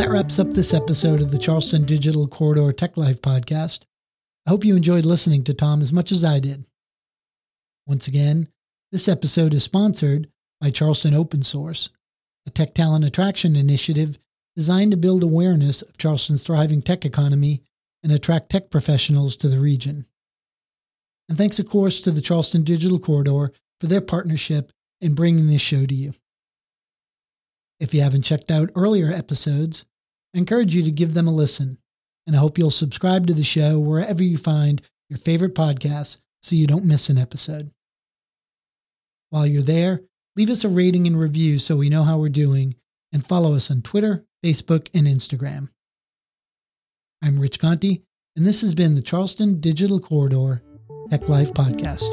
that 0.00 0.08
wraps 0.08 0.38
up 0.38 0.50
this 0.54 0.72
episode 0.72 1.20
of 1.20 1.30
the 1.30 1.36
Charleston 1.36 1.84
Digital 1.84 2.26
Corridor 2.26 2.72
Tech 2.72 2.96
Life 2.96 3.20
podcast. 3.20 3.80
I 4.46 4.50
hope 4.50 4.64
you 4.64 4.76
enjoyed 4.76 5.04
listening 5.04 5.44
to 5.44 5.54
Tom 5.54 5.82
as 5.82 5.92
much 5.92 6.10
as 6.10 6.24
I 6.24 6.40
did. 6.40 6.64
Once 7.86 8.06
again, 8.06 8.48
this 8.92 9.08
episode 9.08 9.54
is 9.54 9.64
sponsored 9.64 10.28
by 10.60 10.70
Charleston 10.70 11.14
Open 11.14 11.42
Source, 11.42 11.90
a 12.46 12.50
tech 12.50 12.74
talent 12.74 13.04
attraction 13.04 13.54
initiative 13.54 14.18
designed 14.56 14.90
to 14.90 14.96
build 14.96 15.22
awareness 15.22 15.82
of 15.82 15.96
Charleston's 15.96 16.42
thriving 16.42 16.82
tech 16.82 17.04
economy 17.04 17.62
and 18.02 18.12
attract 18.12 18.50
tech 18.50 18.70
professionals 18.70 19.36
to 19.36 19.48
the 19.48 19.60
region. 19.60 20.06
And 21.28 21.38
thanks, 21.38 21.58
of 21.58 21.68
course, 21.68 22.00
to 22.00 22.10
the 22.10 22.20
Charleston 22.20 22.64
Digital 22.64 22.98
Corridor 22.98 23.52
for 23.80 23.86
their 23.86 24.00
partnership 24.00 24.72
in 25.00 25.14
bringing 25.14 25.46
this 25.46 25.60
show 25.60 25.86
to 25.86 25.94
you. 25.94 26.14
If 27.78 27.94
you 27.94 28.02
haven't 28.02 28.22
checked 28.22 28.50
out 28.50 28.70
earlier 28.74 29.12
episodes, 29.12 29.84
I 30.34 30.38
encourage 30.38 30.74
you 30.74 30.82
to 30.82 30.90
give 30.90 31.14
them 31.14 31.28
a 31.28 31.34
listen, 31.34 31.78
and 32.30 32.36
I 32.36 32.38
hope 32.38 32.58
you'll 32.58 32.70
subscribe 32.70 33.26
to 33.26 33.34
the 33.34 33.42
show 33.42 33.80
wherever 33.80 34.22
you 34.22 34.38
find 34.38 34.80
your 35.08 35.18
favorite 35.18 35.52
podcasts 35.52 36.18
so 36.44 36.54
you 36.54 36.64
don't 36.64 36.84
miss 36.84 37.08
an 37.08 37.18
episode. 37.18 37.72
While 39.30 39.48
you're 39.48 39.64
there, 39.64 40.02
leave 40.36 40.48
us 40.48 40.62
a 40.62 40.68
rating 40.68 41.08
and 41.08 41.18
review 41.18 41.58
so 41.58 41.76
we 41.76 41.88
know 41.88 42.04
how 42.04 42.18
we're 42.18 42.28
doing, 42.28 42.76
and 43.12 43.26
follow 43.26 43.56
us 43.56 43.68
on 43.68 43.82
Twitter, 43.82 44.26
Facebook, 44.44 44.86
and 44.94 45.08
Instagram. 45.08 45.70
I'm 47.20 47.40
Rich 47.40 47.58
Conti, 47.58 48.04
and 48.36 48.46
this 48.46 48.60
has 48.60 48.76
been 48.76 48.94
the 48.94 49.02
Charleston 49.02 49.60
Digital 49.60 49.98
Corridor 49.98 50.62
Tech 51.10 51.28
Life 51.28 51.52
Podcast. 51.52 52.06